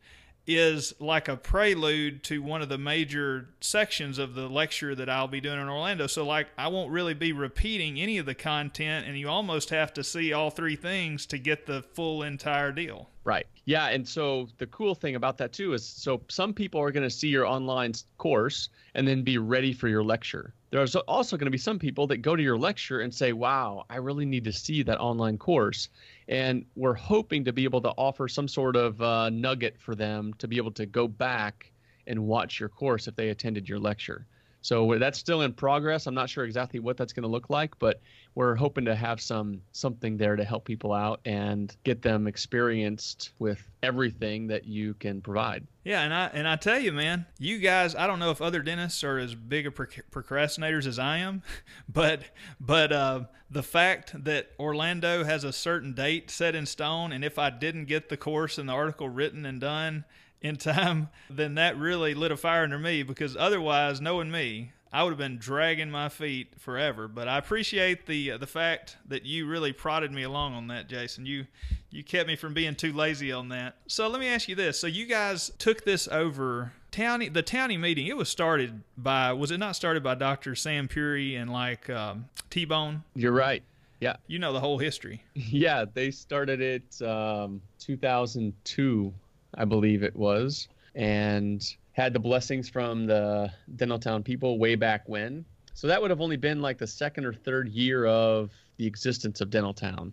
is 0.45 0.93
like 1.00 1.27
a 1.27 1.38
prelude 1.38 2.23
to 2.25 2.41
one 2.41 2.62
of 2.62 2.69
the 2.69 2.77
major 2.77 3.50
sections 3.62 4.17
of 4.17 4.35
the 4.35 4.47
lecture 4.47 4.93
that 4.95 5.09
I'll 5.09 5.27
be 5.27 5.39
doing 5.39 5.59
in 5.59 5.69
Orlando. 5.69 6.07
So, 6.07 6.25
like, 6.25 6.47
I 6.57 6.67
won't 6.67 6.91
really 6.91 7.13
be 7.13 7.31
repeating 7.31 8.00
any 8.00 8.17
of 8.17 8.25
the 8.25 8.35
content, 8.35 9.07
and 9.07 9.17
you 9.17 9.29
almost 9.29 9.69
have 9.69 9.93
to 9.93 10.03
see 10.03 10.33
all 10.33 10.50
three 10.50 10.75
things 10.75 11.25
to 11.27 11.38
get 11.38 11.65
the 11.65 11.81
full 11.93 12.23
entire 12.23 12.71
deal. 12.71 13.09
Right. 13.23 13.47
Yeah. 13.65 13.88
And 13.88 14.05
so 14.05 14.50
the 14.57 14.67
cool 14.67 14.95
thing 14.95 15.15
about 15.15 15.38
that 15.38 15.53
too 15.53 15.73
is 15.73 15.85
so 15.85 16.21
some 16.27 16.53
people 16.53 16.81
are 16.81 16.91
going 16.91 17.07
to 17.07 17.09
see 17.09 17.29
your 17.29 17.45
online 17.45 17.93
course 18.17 18.67
and 18.95 19.07
then 19.07 19.23
be 19.23 19.38
ready 19.38 19.71
for 19.71 19.88
your 19.88 20.03
lecture. 20.03 20.53
There's 20.71 20.95
also 20.95 21.38
going 21.38 21.45
to 21.45 21.51
be 21.51 21.57
some 21.57 21.79
people 21.79 22.07
that 22.07 22.17
go 22.17 22.35
to 22.35 22.43
your 22.43 22.57
lecture 22.57 23.00
and 23.00 23.13
say, 23.13 23.31
wow, 23.31 23.85
I 23.89 23.97
really 23.97 24.25
need 24.25 24.43
to 24.45 24.51
see 24.51 24.83
that 24.83 25.00
online 25.00 25.38
course. 25.38 25.88
And 26.27 26.65
we're 26.75 26.93
hoping 26.93 27.43
to 27.45 27.53
be 27.53 27.63
able 27.63 27.81
to 27.81 27.89
offer 27.97 28.27
some 28.27 28.47
sort 28.47 28.75
of 28.75 29.01
uh, 29.01 29.29
nugget 29.29 29.79
for 29.79 29.95
them 29.95 30.33
to 30.37 30.47
be 30.47 30.57
able 30.57 30.71
to 30.71 30.85
go 30.85 31.07
back 31.07 31.71
and 32.07 32.25
watch 32.25 32.59
your 32.59 32.69
course 32.69 33.07
if 33.07 33.15
they 33.15 33.29
attended 33.29 33.67
your 33.67 33.79
lecture. 33.79 34.25
So 34.63 34.98
that's 34.98 35.20
still 35.20 35.41
in 35.41 35.51
progress. 35.51 36.08
I'm 36.08 36.15
not 36.15 36.29
sure 36.29 36.46
exactly 36.46 36.79
what 36.79 36.96
that's 36.96 37.12
going 37.12 37.24
to 37.24 37.29
look 37.29 37.50
like, 37.50 37.77
but 37.79 38.00
we're 38.34 38.55
hoping 38.55 38.86
to 38.86 38.96
have 38.96 39.20
some 39.20 39.62
something 39.74 40.15
there 40.15 40.38
to 40.38 40.46
help 40.46 40.63
people 40.63 40.93
out 40.93 41.20
and 41.25 41.75
get 41.84 42.01
them 42.01 42.27
experienced 42.27 43.32
with 43.39 43.70
everything 43.84 44.48
that 44.48 44.65
you 44.65 44.93
can 44.96 45.20
provide. 45.20 45.67
Yeah, 45.84 46.01
and 46.03 46.13
I 46.13 46.27
and 46.27 46.48
I 46.48 46.55
tell 46.55 46.79
you, 46.79 46.93
man, 46.93 47.25
you 47.38 47.60
guys, 47.60 47.93
I 47.93 48.08
don't 48.08 48.20
know 48.20 48.32
if 48.32 48.41
other 48.41 48.62
dentists 48.62 49.03
are 49.03 49.17
as 49.17 49.36
big 49.36 49.67
a 49.67 49.72
procrastinators 49.72 50.88
as 50.88 50.98
I 50.98 51.17
am, 51.17 51.43
but 51.89 52.22
but 52.58 52.93
uh, 52.93 53.25
the 53.51 53.63
fact 53.63 54.24
that 54.24 54.51
Orlando 54.58 55.25
has 55.25 55.43
a 55.43 55.51
certain 55.51 55.93
date 55.93 56.32
set 56.32 56.55
in 56.55 56.65
stone, 56.65 57.12
and 57.12 57.25
if 57.25 57.38
I 57.38 57.50
didn't 57.50 57.86
get 57.86 58.08
the 58.08 58.17
course 58.17 58.58
and 58.58 58.70
the 58.70 58.74
article 58.74 59.10
written 59.10 59.46
and 59.46 59.60
done 59.60 60.05
in 60.43 60.57
time, 60.57 61.09
then 61.29 61.55
that 61.55 61.77
really 61.77 62.13
lit 62.13 62.31
a 62.31 62.38
fire 62.38 62.63
under 62.63 62.77
me 62.77 63.01
because 63.01 63.35
otherwise, 63.35 64.00
knowing 64.00 64.29
me, 64.29 64.73
I 64.91 65.03
would 65.03 65.09
have 65.09 65.17
been 65.17 65.39
dragging 65.39 65.89
my 65.89 66.09
feet 66.09 66.53
forever. 66.59 67.07
But 67.07 67.27
I 67.27 67.39
appreciate 67.39 68.05
the 68.05 68.31
uh, 68.33 68.38
the 68.38 68.45
fact 68.45 68.97
that 69.07 69.25
you 69.25 69.47
really 69.47 69.73
prodded 69.73 70.12
me 70.12 70.21
along 70.21 70.53
on 70.53 70.67
that, 70.67 70.88
Jason. 70.88 71.25
You 71.25 71.47
you 71.89 72.03
kept 72.03 72.27
me 72.27 72.35
from 72.35 72.53
being 72.53 72.75
too 72.75 72.93
lazy 72.93 73.31
on 73.31 73.50
that. 73.50 73.77
So 73.88 74.07
let 74.07 74.19
me 74.19 74.27
ask 74.27 74.47
you 74.47 74.53
this: 74.55 74.79
so 74.79 74.85
you 74.85 75.07
guys 75.07 75.51
took 75.57 75.83
this 75.83 76.07
over 76.09 76.73
Townie, 76.93 77.33
the 77.33 77.41
Townie 77.41 77.79
meeting, 77.79 78.05
it 78.05 78.15
was 78.15 78.29
started 78.29 78.83
by, 78.95 79.33
was 79.33 79.50
it 79.50 79.57
not 79.57 79.75
started 79.75 80.03
by 80.03 80.13
Dr. 80.13 80.53
Sam 80.53 80.88
Puri 80.88 81.35
and 81.35 81.51
like 81.51 81.89
um, 81.89 82.25
T 82.51 82.65
Bone? 82.65 83.03
You're 83.15 83.31
right. 83.31 83.63
Yeah. 84.00 84.17
You 84.27 84.38
know 84.38 84.53
the 84.53 84.59
whole 84.59 84.77
history. 84.77 85.23
Yeah, 85.33 85.85
they 85.91 86.12
started 86.12 86.62
it 86.62 87.01
um, 87.01 87.62
2002, 87.79 89.13
I 89.55 89.65
believe 89.65 90.03
it 90.03 90.15
was, 90.15 90.67
and 90.95 91.63
had 91.93 92.13
the 92.13 92.19
blessings 92.19 92.69
from 92.69 93.05
the 93.05 93.51
Dentaltown 93.75 94.24
people 94.24 94.57
way 94.57 94.75
back 94.75 95.07
when. 95.07 95.45
So 95.75 95.88
that 95.88 96.01
would 96.01 96.12
have 96.12 96.22
only 96.22 96.38
been 96.38 96.62
like 96.62 96.77
the 96.77 96.88
second 96.88 97.25
or 97.25 97.33
third 97.33 97.69
year 97.69 98.05
of 98.05 98.51
the 98.77 98.86
existence 98.86 99.41
of 99.41 99.50
Dentaltown. 99.50 100.12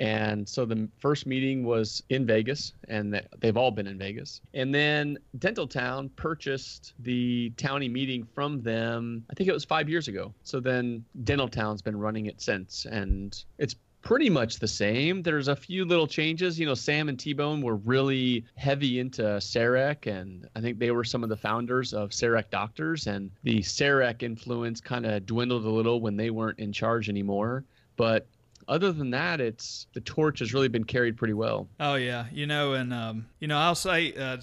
And 0.00 0.48
so 0.48 0.64
the 0.64 0.88
first 1.00 1.26
meeting 1.26 1.64
was 1.64 2.04
in 2.08 2.24
Vegas, 2.24 2.72
and 2.88 3.20
they've 3.40 3.56
all 3.56 3.72
been 3.72 3.88
in 3.88 3.98
Vegas. 3.98 4.40
And 4.54 4.72
then 4.72 5.18
Dentaltown 5.38 6.10
purchased 6.14 6.94
the 7.00 7.52
Townie 7.56 7.90
meeting 7.90 8.24
from 8.32 8.62
them, 8.62 9.24
I 9.28 9.34
think 9.34 9.48
it 9.48 9.52
was 9.52 9.64
five 9.64 9.88
years 9.88 10.06
ago. 10.06 10.32
So 10.44 10.60
then 10.60 11.04
Dentaltown's 11.24 11.82
been 11.82 11.98
running 11.98 12.26
it 12.26 12.40
since, 12.40 12.86
and 12.86 13.42
it's 13.58 13.74
pretty 14.02 14.30
much 14.30 14.58
the 14.58 14.68
same. 14.68 15.22
There's 15.22 15.48
a 15.48 15.56
few 15.56 15.84
little 15.84 16.06
changes. 16.06 16.58
You 16.58 16.66
know, 16.66 16.74
Sam 16.74 17.08
and 17.08 17.18
T 17.18 17.32
Bone 17.32 17.60
were 17.62 17.76
really 17.76 18.44
heavy 18.56 19.00
into 19.00 19.22
CEREC, 19.22 20.06
and 20.06 20.48
I 20.56 20.60
think 20.60 20.78
they 20.78 20.90
were 20.90 21.04
some 21.04 21.22
of 21.22 21.28
the 21.28 21.36
founders 21.36 21.92
of 21.92 22.10
CEREC 22.10 22.50
Doctors. 22.50 23.06
And 23.06 23.30
the 23.42 23.58
CEREC 23.58 24.22
influence 24.22 24.80
kind 24.80 25.06
of 25.06 25.26
dwindled 25.26 25.64
a 25.64 25.70
little 25.70 26.00
when 26.00 26.16
they 26.16 26.30
weren't 26.30 26.58
in 26.58 26.72
charge 26.72 27.08
anymore. 27.08 27.64
But 27.96 28.26
other 28.68 28.92
than 28.92 29.10
that, 29.10 29.40
it's 29.40 29.86
the 29.94 30.00
torch 30.00 30.38
has 30.40 30.52
really 30.52 30.68
been 30.68 30.84
carried 30.84 31.16
pretty 31.16 31.34
well. 31.34 31.68
Oh 31.80 31.94
yeah, 31.94 32.26
you 32.32 32.46
know, 32.46 32.74
and 32.74 32.92
um, 32.92 33.26
you 33.40 33.48
know, 33.48 33.58
I'll 33.58 33.74
say, 33.74 34.12
uh, 34.14 34.36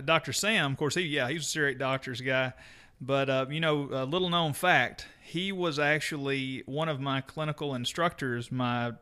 Dr. 0.00 0.32
Sam, 0.32 0.72
of 0.72 0.78
course, 0.78 0.94
he 0.94 1.02
yeah, 1.02 1.28
he's 1.28 1.42
a 1.42 1.58
CEREC 1.58 1.78
doctors 1.78 2.20
guy, 2.20 2.52
but 3.00 3.28
uh, 3.28 3.46
you 3.50 3.60
know, 3.60 3.88
a 3.92 4.04
little 4.04 4.30
known 4.30 4.52
fact, 4.52 5.06
he 5.22 5.52
was 5.52 5.78
actually 5.78 6.62
one 6.66 6.88
of 6.88 7.00
my 7.00 7.20
clinical 7.20 7.74
instructors 7.74 8.50
my 8.50 8.92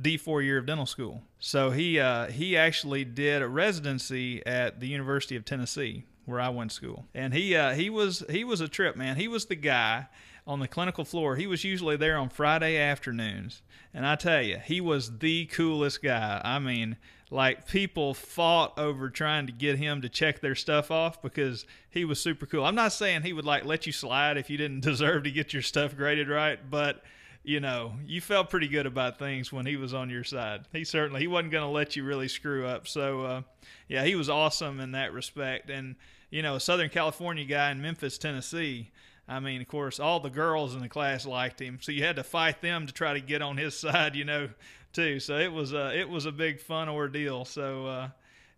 D4 0.00 0.42
year 0.42 0.58
of 0.58 0.66
dental 0.66 0.86
school. 0.86 1.22
So 1.38 1.70
he 1.70 1.98
uh, 1.98 2.26
he 2.26 2.56
actually 2.56 3.04
did 3.04 3.42
a 3.42 3.48
residency 3.48 4.44
at 4.46 4.80
the 4.80 4.88
University 4.88 5.36
of 5.36 5.44
Tennessee 5.44 6.04
where 6.24 6.40
I 6.40 6.50
went 6.50 6.70
to 6.70 6.76
school, 6.76 7.06
and 7.14 7.34
he 7.34 7.56
uh, 7.56 7.74
he 7.74 7.90
was 7.90 8.24
he 8.30 8.44
was 8.44 8.60
a 8.60 8.68
trip 8.68 8.96
man. 8.96 9.16
He 9.16 9.28
was 9.28 9.46
the 9.46 9.56
guy 9.56 10.06
on 10.46 10.60
the 10.60 10.68
clinical 10.68 11.04
floor. 11.04 11.36
He 11.36 11.46
was 11.46 11.64
usually 11.64 11.96
there 11.96 12.16
on 12.16 12.28
Friday 12.28 12.76
afternoons. 12.78 13.62
And 13.94 14.06
I 14.06 14.16
tell 14.16 14.42
you, 14.42 14.58
he 14.58 14.80
was 14.80 15.18
the 15.18 15.46
coolest 15.46 16.02
guy. 16.02 16.40
I 16.42 16.58
mean, 16.58 16.96
like 17.32 17.66
people 17.66 18.12
fought 18.12 18.78
over 18.78 19.08
trying 19.08 19.46
to 19.46 19.52
get 19.52 19.78
him 19.78 20.02
to 20.02 20.08
check 20.10 20.40
their 20.40 20.54
stuff 20.54 20.90
off 20.90 21.22
because 21.22 21.64
he 21.88 22.04
was 22.04 22.20
super 22.20 22.44
cool. 22.44 22.64
I'm 22.64 22.74
not 22.74 22.92
saying 22.92 23.22
he 23.22 23.32
would 23.32 23.46
like 23.46 23.64
let 23.64 23.86
you 23.86 23.92
slide 23.92 24.36
if 24.36 24.50
you 24.50 24.58
didn't 24.58 24.80
deserve 24.84 25.24
to 25.24 25.30
get 25.30 25.52
your 25.52 25.62
stuff 25.62 25.96
graded 25.96 26.28
right, 26.28 26.58
but 26.70 27.02
you 27.42 27.58
know, 27.58 27.94
you 28.06 28.20
felt 28.20 28.50
pretty 28.50 28.68
good 28.68 28.86
about 28.86 29.18
things 29.18 29.50
when 29.50 29.66
he 29.66 29.76
was 29.76 29.94
on 29.94 30.10
your 30.10 30.22
side. 30.22 30.66
He 30.72 30.84
certainly 30.84 31.22
he 31.22 31.26
wasn't 31.26 31.52
going 31.52 31.64
to 31.64 31.70
let 31.70 31.96
you 31.96 32.04
really 32.04 32.28
screw 32.28 32.66
up. 32.66 32.86
So, 32.86 33.24
uh, 33.24 33.42
yeah, 33.88 34.04
he 34.04 34.14
was 34.14 34.28
awesome 34.28 34.78
in 34.78 34.92
that 34.92 35.12
respect. 35.12 35.70
And 35.70 35.96
you 36.30 36.42
know, 36.42 36.56
a 36.56 36.60
Southern 36.60 36.90
California 36.90 37.44
guy 37.44 37.70
in 37.70 37.80
Memphis, 37.80 38.18
Tennessee. 38.18 38.90
I 39.32 39.40
mean, 39.40 39.60
of 39.60 39.68
course, 39.68 39.98
all 39.98 40.20
the 40.20 40.30
girls 40.30 40.74
in 40.74 40.80
the 40.80 40.88
class 40.88 41.26
liked 41.26 41.60
him, 41.60 41.78
so 41.80 41.92
you 41.92 42.04
had 42.04 42.16
to 42.16 42.24
fight 42.24 42.60
them 42.60 42.86
to 42.86 42.92
try 42.92 43.14
to 43.14 43.20
get 43.20 43.42
on 43.42 43.56
his 43.56 43.76
side, 43.78 44.14
you 44.14 44.24
know, 44.24 44.48
too. 44.92 45.20
So 45.20 45.38
it 45.38 45.52
was 45.52 45.72
a 45.72 45.98
it 45.98 46.08
was 46.08 46.26
a 46.26 46.32
big 46.32 46.60
fun 46.60 46.88
ordeal. 46.88 47.44
So 47.44 47.86
uh, 47.86 48.08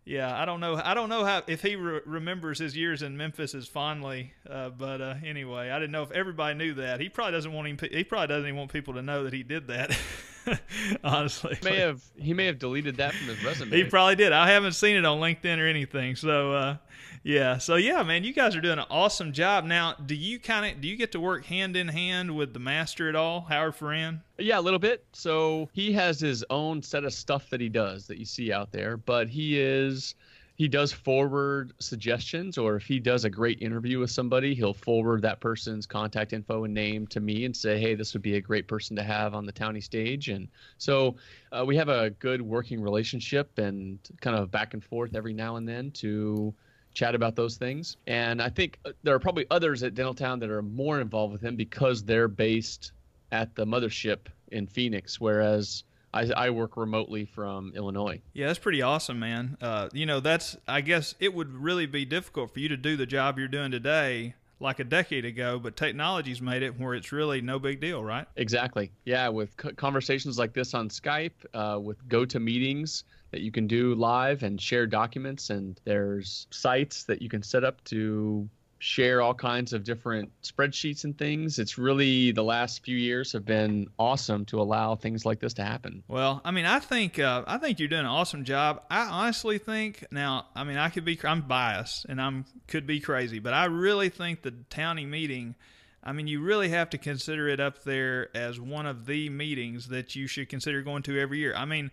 yeah, 0.05 0.39
I 0.39 0.45
don't 0.45 0.59
know. 0.59 0.75
I 0.75 0.93
don't 0.93 1.09
know 1.09 1.25
how 1.25 1.41
if 1.47 1.61
he 1.61 1.75
re- 1.75 2.01
remembers 2.05 2.59
his 2.59 2.75
years 2.77 3.01
in 3.01 3.17
Memphis 3.17 3.55
as 3.55 3.67
fondly. 3.67 4.33
Uh, 4.47 4.69
but 4.69 5.01
uh, 5.01 5.15
anyway, 5.25 5.69
I 5.69 5.79
didn't 5.79 5.91
know 5.91 6.03
if 6.03 6.11
everybody 6.11 6.55
knew 6.55 6.75
that. 6.75 6.99
He 6.99 7.09
probably 7.09 7.33
doesn't 7.33 7.51
want 7.51 7.67
him. 7.67 7.89
He 7.91 8.03
probably 8.03 8.27
doesn't 8.27 8.47
even 8.47 8.57
want 8.57 8.71
people 8.71 8.93
to 8.95 9.01
know 9.01 9.23
that 9.23 9.33
he 9.33 9.43
did 9.43 9.67
that. 9.67 9.97
Honestly, 11.03 11.57
he 11.61 11.69
may 11.69 11.77
have 11.77 12.03
he 12.17 12.33
may 12.33 12.45
have 12.45 12.59
deleted 12.59 12.97
that 12.97 13.13
from 13.13 13.27
his 13.27 13.43
resume. 13.43 13.75
He 13.75 13.83
probably 13.83 14.15
did. 14.15 14.31
I 14.31 14.49
haven't 14.49 14.73
seen 14.73 14.95
it 14.95 15.05
on 15.05 15.19
LinkedIn 15.19 15.59
or 15.59 15.67
anything. 15.67 16.15
So 16.15 16.53
uh, 16.53 16.77
yeah, 17.23 17.57
so 17.57 17.75
yeah, 17.75 18.03
man, 18.03 18.23
you 18.23 18.33
guys 18.33 18.55
are 18.55 18.61
doing 18.61 18.77
an 18.77 18.85
awesome 18.89 19.33
job. 19.33 19.65
Now, 19.65 19.95
do 19.95 20.13
you 20.13 20.39
kind 20.39 20.71
of 20.71 20.81
do 20.81 20.87
you 20.87 20.95
get 20.95 21.11
to 21.13 21.19
work 21.19 21.45
hand 21.45 21.75
in 21.75 21.87
hand 21.87 22.35
with 22.35 22.53
the 22.53 22.59
master 22.59 23.09
at 23.09 23.15
all, 23.15 23.41
Howard 23.41 23.75
Farran? 23.75 24.21
Yeah, 24.37 24.59
a 24.59 24.61
little 24.61 24.79
bit. 24.79 25.03
So 25.13 25.69
he 25.73 25.91
has 25.93 26.19
his 26.19 26.45
own 26.49 26.83
set 26.83 27.03
of 27.03 27.13
stuff 27.13 27.49
that 27.49 27.59
he 27.59 27.69
does 27.69 28.05
that 28.07 28.17
you 28.19 28.25
see 28.25 28.53
out 28.53 28.71
there, 28.71 28.97
but 28.97 29.27
he 29.27 29.59
is 29.59 30.13
he 30.55 30.67
does 30.67 30.91
forward 30.91 31.73
suggestions 31.79 32.57
or 32.57 32.75
if 32.75 32.83
he 32.85 32.99
does 32.99 33.25
a 33.25 33.29
great 33.29 33.61
interview 33.61 33.99
with 33.99 34.09
somebody 34.09 34.55
he'll 34.55 34.73
forward 34.73 35.21
that 35.21 35.39
person's 35.39 35.85
contact 35.85 36.33
info 36.33 36.63
and 36.63 36.73
name 36.73 37.05
to 37.07 37.19
me 37.19 37.45
and 37.45 37.55
say 37.55 37.79
hey 37.79 37.93
this 37.95 38.13
would 38.13 38.21
be 38.21 38.35
a 38.35 38.41
great 38.41 38.67
person 38.67 38.95
to 38.95 39.03
have 39.03 39.33
on 39.33 39.45
the 39.45 39.53
townie 39.53 39.83
stage 39.83 40.29
and 40.29 40.47
so 40.77 41.15
uh, 41.51 41.63
we 41.65 41.75
have 41.75 41.89
a 41.89 42.09
good 42.11 42.41
working 42.41 42.81
relationship 42.81 43.57
and 43.57 43.99
kind 44.21 44.37
of 44.37 44.49
back 44.51 44.73
and 44.73 44.83
forth 44.83 45.15
every 45.15 45.33
now 45.33 45.57
and 45.57 45.67
then 45.67 45.91
to 45.91 46.53
chat 46.95 47.13
about 47.13 47.35
those 47.35 47.57
things. 47.57 47.97
And 48.07 48.41
I 48.41 48.49
think 48.49 48.79
uh, 48.85 48.91
there 49.03 49.13
are 49.13 49.19
probably 49.19 49.45
others 49.51 49.83
at 49.83 49.93
Dentaltown 49.93 50.39
that 50.39 50.49
are 50.49 50.63
more 50.63 50.99
involved 50.99 51.33
with 51.33 51.43
him 51.43 51.55
because 51.55 52.03
they're 52.03 52.27
based 52.27 52.93
at 53.31 53.53
the 53.53 53.65
mothership 53.65 54.27
in 54.51 54.65
Phoenix, 54.65 55.19
whereas 55.19 55.83
I, 56.15 56.31
I 56.35 56.49
work 56.49 56.77
remotely 56.77 57.25
from 57.25 57.73
Illinois. 57.75 58.21
Yeah, 58.33 58.47
that's 58.47 58.59
pretty 58.59 58.81
awesome, 58.81 59.19
man. 59.19 59.57
Uh, 59.61 59.89
you 59.93 60.05
know, 60.05 60.19
that's 60.19 60.57
I 60.67 60.81
guess 60.81 61.13
it 61.19 61.33
would 61.33 61.53
really 61.53 61.85
be 61.85 62.05
difficult 62.05 62.53
for 62.53 62.59
you 62.59 62.69
to 62.69 62.77
do 62.77 62.95
the 62.95 63.05
job 63.05 63.37
you're 63.37 63.47
doing 63.47 63.71
today 63.71 64.35
like 64.59 64.79
a 64.79 64.83
decade 64.85 65.25
ago, 65.25 65.59
but 65.59 65.75
technology's 65.75 66.41
made 66.41 66.63
it 66.63 66.79
where 66.79 66.93
it's 66.93 67.11
really 67.11 67.41
no 67.41 67.59
big 67.59 67.81
deal, 67.81 68.03
right? 68.03 68.25
Exactly. 68.37 68.89
Yeah, 69.03 69.27
with 69.27 69.55
conversations 69.75 70.39
like 70.39 70.53
this 70.53 70.73
on 70.73 70.87
Skype, 70.87 71.31
uh, 71.53 71.77
with 71.79 72.07
GoToMeetings 72.07 73.03
that 73.31 73.41
you 73.41 73.51
can 73.51 73.67
do 73.67 73.95
live 73.95 74.43
and 74.43 74.59
share 74.59 74.87
documents, 74.87 75.49
and 75.49 75.79
there's 75.83 76.47
sites 76.51 77.03
that 77.03 77.21
you 77.21 77.27
can 77.27 77.43
set 77.43 77.65
up 77.65 77.83
to 77.85 78.47
share 78.85 79.19
all 79.19 79.33
kinds 79.33 79.73
of 79.73 79.83
different 79.83 80.29
spreadsheets 80.43 81.05
and 81.05 81.17
things. 81.17 81.57
It's 81.57 81.79
really 81.79 82.31
the 82.31 82.43
last 82.43 82.85
few 82.85 82.95
years 82.95 83.33
have 83.33 83.43
been 83.43 83.87
awesome 83.97 84.45
to 84.45 84.61
allow 84.61 84.95
things 84.95 85.25
like 85.25 85.39
this 85.39 85.55
to 85.55 85.63
happen. 85.63 86.03
Well, 86.07 86.39
I 86.45 86.51
mean, 86.51 86.65
I 86.65 86.77
think 86.77 87.17
uh, 87.17 87.43
I 87.47 87.57
think 87.57 87.79
you're 87.79 87.87
doing 87.87 88.01
an 88.01 88.05
awesome 88.05 88.43
job. 88.43 88.83
I 88.91 89.07
honestly 89.07 89.57
think 89.57 90.05
now, 90.11 90.45
I 90.55 90.63
mean, 90.63 90.77
I 90.77 90.89
could 90.89 91.03
be 91.03 91.19
I'm 91.23 91.41
biased 91.41 92.05
and 92.05 92.21
I'm 92.21 92.45
could 92.67 92.85
be 92.85 92.99
crazy, 92.99 93.39
but 93.39 93.55
I 93.55 93.65
really 93.65 94.09
think 94.09 94.43
the 94.43 94.51
Townie 94.51 95.07
meeting. 95.07 95.55
I 96.03 96.11
mean, 96.11 96.27
you 96.27 96.41
really 96.41 96.69
have 96.69 96.91
to 96.91 96.99
consider 96.99 97.49
it 97.49 97.59
up 97.59 97.83
there 97.85 98.29
as 98.37 98.59
one 98.59 98.85
of 98.85 99.07
the 99.07 99.29
meetings 99.29 99.87
that 99.87 100.15
you 100.15 100.27
should 100.27 100.47
consider 100.47 100.83
going 100.83 101.01
to 101.03 101.19
every 101.19 101.39
year. 101.39 101.55
I 101.55 101.65
mean, 101.65 101.89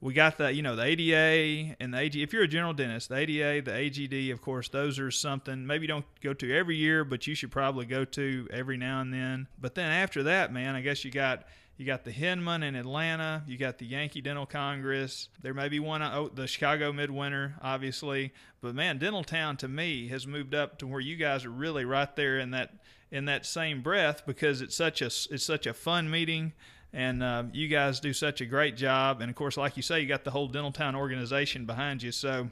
we 0.00 0.12
got 0.12 0.38
the 0.38 0.52
you 0.52 0.62
know 0.62 0.76
the 0.76 0.84
ADA 0.84 1.76
and 1.80 1.94
the 1.94 1.98
AG. 1.98 2.22
If 2.22 2.32
you're 2.32 2.42
a 2.42 2.48
general 2.48 2.74
dentist, 2.74 3.08
the 3.08 3.16
ADA, 3.16 3.62
the 3.62 3.76
AGD, 3.76 4.32
of 4.32 4.42
course, 4.42 4.68
those 4.68 4.98
are 4.98 5.10
something 5.10 5.66
maybe 5.66 5.82
you 5.82 5.88
don't 5.88 6.04
go 6.20 6.34
to 6.34 6.54
every 6.54 6.76
year, 6.76 7.04
but 7.04 7.26
you 7.26 7.34
should 7.34 7.50
probably 7.50 7.86
go 7.86 8.04
to 8.04 8.48
every 8.52 8.76
now 8.76 9.00
and 9.00 9.12
then. 9.12 9.48
But 9.58 9.74
then 9.74 9.90
after 9.90 10.24
that, 10.24 10.52
man, 10.52 10.74
I 10.74 10.80
guess 10.82 11.04
you 11.04 11.10
got 11.10 11.44
you 11.76 11.84
got 11.84 12.04
the 12.04 12.10
Hinman 12.10 12.62
in 12.62 12.74
Atlanta. 12.74 13.42
You 13.46 13.58
got 13.58 13.78
the 13.78 13.86
Yankee 13.86 14.20
Dental 14.20 14.46
Congress. 14.46 15.28
There 15.42 15.52
may 15.52 15.68
be 15.68 15.78
one, 15.78 16.02
oh, 16.02 16.30
the 16.34 16.46
Chicago 16.46 16.92
Midwinter, 16.92 17.54
obviously. 17.60 18.32
But 18.62 18.74
man, 18.74 18.98
Dentaltown 18.98 19.58
to 19.58 19.68
me 19.68 20.08
has 20.08 20.26
moved 20.26 20.54
up 20.54 20.78
to 20.78 20.86
where 20.86 21.00
you 21.00 21.16
guys 21.16 21.44
are 21.44 21.50
really 21.50 21.84
right 21.84 22.14
there 22.16 22.38
in 22.38 22.50
that 22.52 22.74
in 23.10 23.26
that 23.26 23.46
same 23.46 23.82
breath 23.82 24.26
because 24.26 24.60
it's 24.60 24.76
such 24.76 25.00
a 25.00 25.06
it's 25.06 25.44
such 25.44 25.66
a 25.66 25.74
fun 25.74 26.10
meeting 26.10 26.52
and 26.92 27.22
uh, 27.22 27.44
you 27.52 27.68
guys 27.68 28.00
do 28.00 28.12
such 28.12 28.40
a 28.40 28.46
great 28.46 28.76
job. 28.76 29.20
And 29.20 29.30
of 29.30 29.36
course, 29.36 29.56
like 29.56 29.76
you 29.76 29.82
say, 29.82 30.00
you 30.00 30.06
got 30.06 30.24
the 30.24 30.30
whole 30.30 30.48
Dentaltown 30.48 30.94
organization 30.94 31.66
behind 31.66 32.02
you. 32.02 32.12
So, 32.12 32.50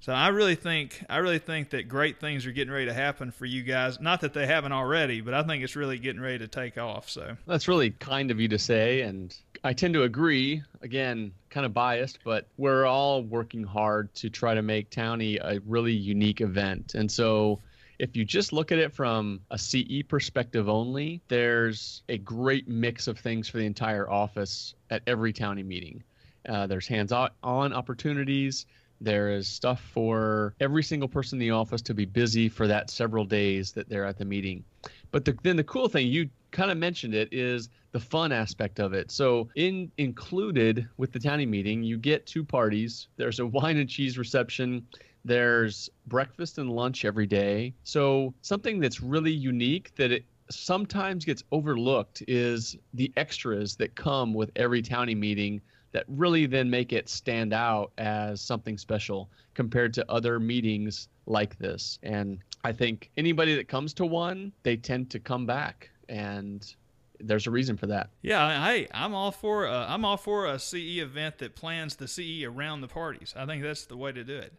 so 0.00 0.12
I 0.12 0.28
really 0.28 0.54
think 0.54 1.04
I 1.08 1.18
really 1.18 1.38
think 1.38 1.70
that 1.70 1.88
great 1.88 2.18
things 2.18 2.46
are 2.46 2.52
getting 2.52 2.72
ready 2.72 2.86
to 2.86 2.94
happen 2.94 3.30
for 3.30 3.46
you 3.46 3.62
guys. 3.62 4.00
Not 4.00 4.22
that 4.22 4.32
they 4.32 4.46
haven't 4.46 4.72
already, 4.72 5.20
but 5.20 5.34
I 5.34 5.42
think 5.42 5.62
it's 5.62 5.76
really 5.76 5.98
getting 5.98 6.20
ready 6.20 6.38
to 6.38 6.48
take 6.48 6.78
off. 6.78 7.08
So 7.08 7.36
that's 7.46 7.68
really 7.68 7.90
kind 7.90 8.30
of 8.30 8.40
you 8.40 8.48
to 8.48 8.58
say, 8.58 9.02
and 9.02 9.36
I 9.62 9.72
tend 9.72 9.94
to 9.94 10.02
agree. 10.02 10.62
Again, 10.80 11.32
kind 11.50 11.66
of 11.66 11.72
biased, 11.72 12.18
but 12.24 12.48
we're 12.56 12.84
all 12.84 13.22
working 13.22 13.62
hard 13.62 14.12
to 14.16 14.30
try 14.30 14.54
to 14.54 14.62
make 14.62 14.90
Townie 14.90 15.38
a 15.40 15.60
really 15.66 15.92
unique 15.92 16.40
event, 16.40 16.94
and 16.94 17.10
so 17.10 17.60
if 18.02 18.16
you 18.16 18.24
just 18.24 18.52
look 18.52 18.72
at 18.72 18.80
it 18.80 18.92
from 18.92 19.40
a 19.52 19.56
CE 19.56 20.02
perspective 20.08 20.68
only, 20.68 21.22
there's 21.28 22.02
a 22.08 22.18
great 22.18 22.66
mix 22.66 23.06
of 23.06 23.16
things 23.16 23.48
for 23.48 23.58
the 23.58 23.64
entire 23.64 24.10
office 24.10 24.74
at 24.90 25.02
every 25.06 25.32
Townie 25.32 25.64
meeting. 25.64 26.02
Uh, 26.48 26.66
there's 26.66 26.88
hands-on 26.88 27.30
opportunities. 27.44 28.66
There 29.00 29.30
is 29.30 29.46
stuff 29.46 29.80
for 29.80 30.52
every 30.58 30.82
single 30.82 31.08
person 31.08 31.36
in 31.36 31.46
the 31.46 31.52
office 31.52 31.80
to 31.82 31.94
be 31.94 32.04
busy 32.04 32.48
for 32.48 32.66
that 32.66 32.90
several 32.90 33.24
days 33.24 33.70
that 33.70 33.88
they're 33.88 34.04
at 34.04 34.18
the 34.18 34.24
meeting. 34.24 34.64
But 35.12 35.24
the, 35.24 35.38
then 35.44 35.54
the 35.54 35.62
cool 35.62 35.88
thing 35.88 36.08
you 36.08 36.28
kind 36.50 36.72
of 36.72 36.78
mentioned 36.78 37.14
it 37.14 37.28
is 37.30 37.68
the 37.92 38.00
fun 38.00 38.32
aspect 38.32 38.80
of 38.80 38.94
it. 38.94 39.12
So 39.12 39.48
in 39.54 39.92
included 39.98 40.88
with 40.96 41.12
the 41.12 41.20
townie 41.20 41.48
meeting, 41.48 41.84
you 41.84 41.98
get 41.98 42.26
two 42.26 42.42
parties. 42.42 43.06
There's 43.16 43.38
a 43.38 43.46
wine 43.46 43.76
and 43.76 43.88
cheese 43.88 44.18
reception. 44.18 44.84
There's 45.24 45.88
breakfast 46.06 46.58
and 46.58 46.70
lunch 46.70 47.04
every 47.04 47.26
day. 47.26 47.74
So 47.84 48.34
something 48.42 48.80
that's 48.80 49.00
really 49.00 49.32
unique 49.32 49.94
that 49.96 50.10
it 50.10 50.24
sometimes 50.50 51.24
gets 51.24 51.44
overlooked 51.52 52.22
is 52.28 52.76
the 52.94 53.12
extras 53.16 53.76
that 53.76 53.94
come 53.94 54.34
with 54.34 54.50
every 54.56 54.82
townie 54.82 55.16
meeting 55.16 55.60
that 55.92 56.04
really 56.08 56.46
then 56.46 56.68
make 56.68 56.92
it 56.92 57.08
stand 57.08 57.52
out 57.52 57.92
as 57.98 58.40
something 58.40 58.78
special 58.78 59.30
compared 59.54 59.92
to 59.94 60.10
other 60.10 60.40
meetings 60.40 61.08
like 61.26 61.58
this. 61.58 61.98
And 62.02 62.38
I 62.64 62.72
think 62.72 63.10
anybody 63.16 63.54
that 63.56 63.68
comes 63.68 63.92
to 63.94 64.06
one, 64.06 64.52
they 64.62 64.76
tend 64.76 65.10
to 65.10 65.20
come 65.20 65.46
back 65.46 65.90
and 66.08 66.74
there's 67.20 67.46
a 67.46 67.50
reason 67.50 67.76
for 67.76 67.86
that. 67.86 68.10
Yeah, 68.22 68.64
hey, 68.66 68.88
I'm 68.92 69.14
all 69.14 69.30
for 69.30 69.66
uh, 69.66 69.86
I'm 69.86 70.04
all 70.04 70.16
for 70.16 70.46
a 70.46 70.58
CE 70.58 70.98
event 70.98 71.38
that 71.38 71.54
plans 71.54 71.96
the 71.96 72.08
CE 72.08 72.44
around 72.44 72.80
the 72.80 72.88
parties. 72.88 73.32
I 73.36 73.46
think 73.46 73.62
that's 73.62 73.86
the 73.86 73.96
way 73.96 74.12
to 74.12 74.24
do 74.24 74.36
it. 74.36 74.52